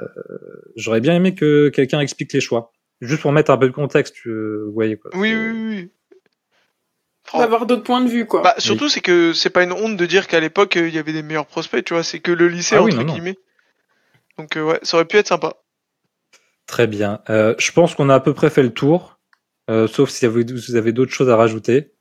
[0.75, 2.73] j'aurais bien aimé que quelqu'un explique les choix.
[3.01, 4.29] Juste pour mettre un peu de contexte, tu-
[4.67, 5.13] vous voyez quoi.
[5.15, 5.93] Oui, oui, oui.
[7.37, 8.43] D'avoir d'autres points de vue, quoi.
[8.43, 10.99] Bah, surtout, c'est que c'est pas une honte de dire qu'à l'époque, euh, il y
[10.99, 12.03] avait des meilleurs prospects, tu vois.
[12.03, 13.13] C'est que le lycée, Ah oui, entre non, non.
[13.15, 13.39] guillemets.
[14.39, 15.55] Donc, euh, ouais, ça aurait pu être sympa.
[16.67, 17.21] Très bien.
[17.29, 19.19] Euh, je pense qu'on a à peu près fait le tour,
[19.71, 21.93] euh, sauf si vous avez d'autres choses à rajouter.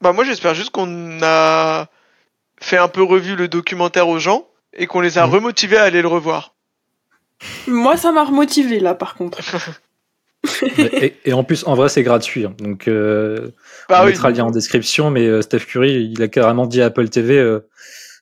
[0.00, 1.88] Bah, moi, j'espère juste qu'on a
[2.60, 5.34] fait un peu revu le documentaire aux gens et qu'on les a Mhm.
[5.34, 6.54] remotivés à aller le revoir.
[7.66, 9.38] Moi, ça m'a remotivé, là, par contre.
[10.78, 12.44] et, et en plus, en vrai, c'est gratuit.
[12.46, 12.54] hein.
[12.58, 13.48] Donc, euh,
[13.88, 14.10] Bah on oui.
[14.12, 15.10] mettra le lien en description.
[15.10, 17.60] Mais euh, Steph Curry, il a carrément dit à Apple TV, euh,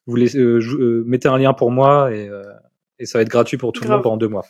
[0.07, 2.43] vous laissez, euh, euh, mettez un lien pour moi et, euh,
[2.99, 4.47] et ça va être gratuit pour tout le monde pendant deux mois.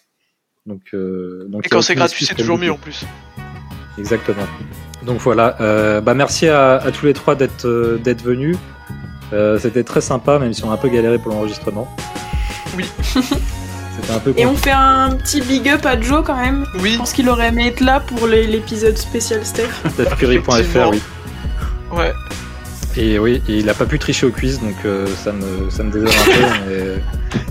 [0.67, 3.05] Donc, euh, donc Et quand c'est gratuit, c'est toujours mieux en plus.
[3.99, 4.47] Exactement.
[5.05, 5.57] Donc voilà.
[5.61, 8.57] Euh, bah merci à, à tous les trois d'être euh, d'être venus.
[9.33, 11.89] Euh, C'était très sympa, même si on a un peu galéré pour l'enregistrement.
[12.77, 12.85] Oui.
[14.01, 14.35] C'était un peu.
[14.37, 16.67] Et on fait un petit big up à Joe, quand même.
[16.75, 19.69] Je Oui, pense qu'il aurait aimé être là pour l'épisode spécial Steph.
[19.95, 21.01] StephCurry.fr, oui.
[21.93, 22.13] ouais.
[22.99, 25.83] Et oui, et il a pas pu tricher au quiz, donc euh, ça me ça
[25.83, 26.41] me désole un peu.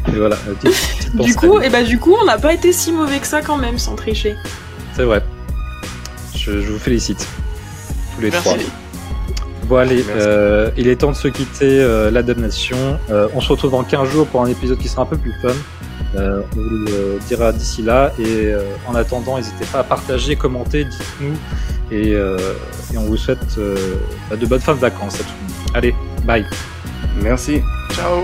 [0.07, 0.35] Mais, mais voilà.
[0.35, 3.27] petite- petite Du coup, et bah, du coup, on n'a pas été si mauvais que
[3.27, 4.35] ça, quand même, sans tricher.
[4.95, 5.23] c'est vrai.
[6.35, 7.27] Je, je vous félicite
[8.15, 8.47] tous les Merci.
[8.49, 8.57] trois.
[9.67, 12.99] Bon allez, euh, il est temps de se quitter euh, la damnation.
[13.09, 15.33] Euh, on se retrouve dans 15 jours pour un épisode qui sera un peu plus
[15.41, 15.49] fun.
[16.15, 18.11] Euh, on vous le dira d'ici là.
[18.19, 21.35] Et euh, en attendant, n'hésitez pas à partager, commenter, dites-nous.
[21.91, 22.37] Et, euh,
[22.93, 23.95] et on vous souhaite euh,
[24.29, 25.71] bah, de bonnes fins de vacances à tout le monde.
[25.75, 25.95] Allez,
[26.25, 26.45] bye.
[27.21, 27.61] Merci.
[27.91, 28.23] Ciao.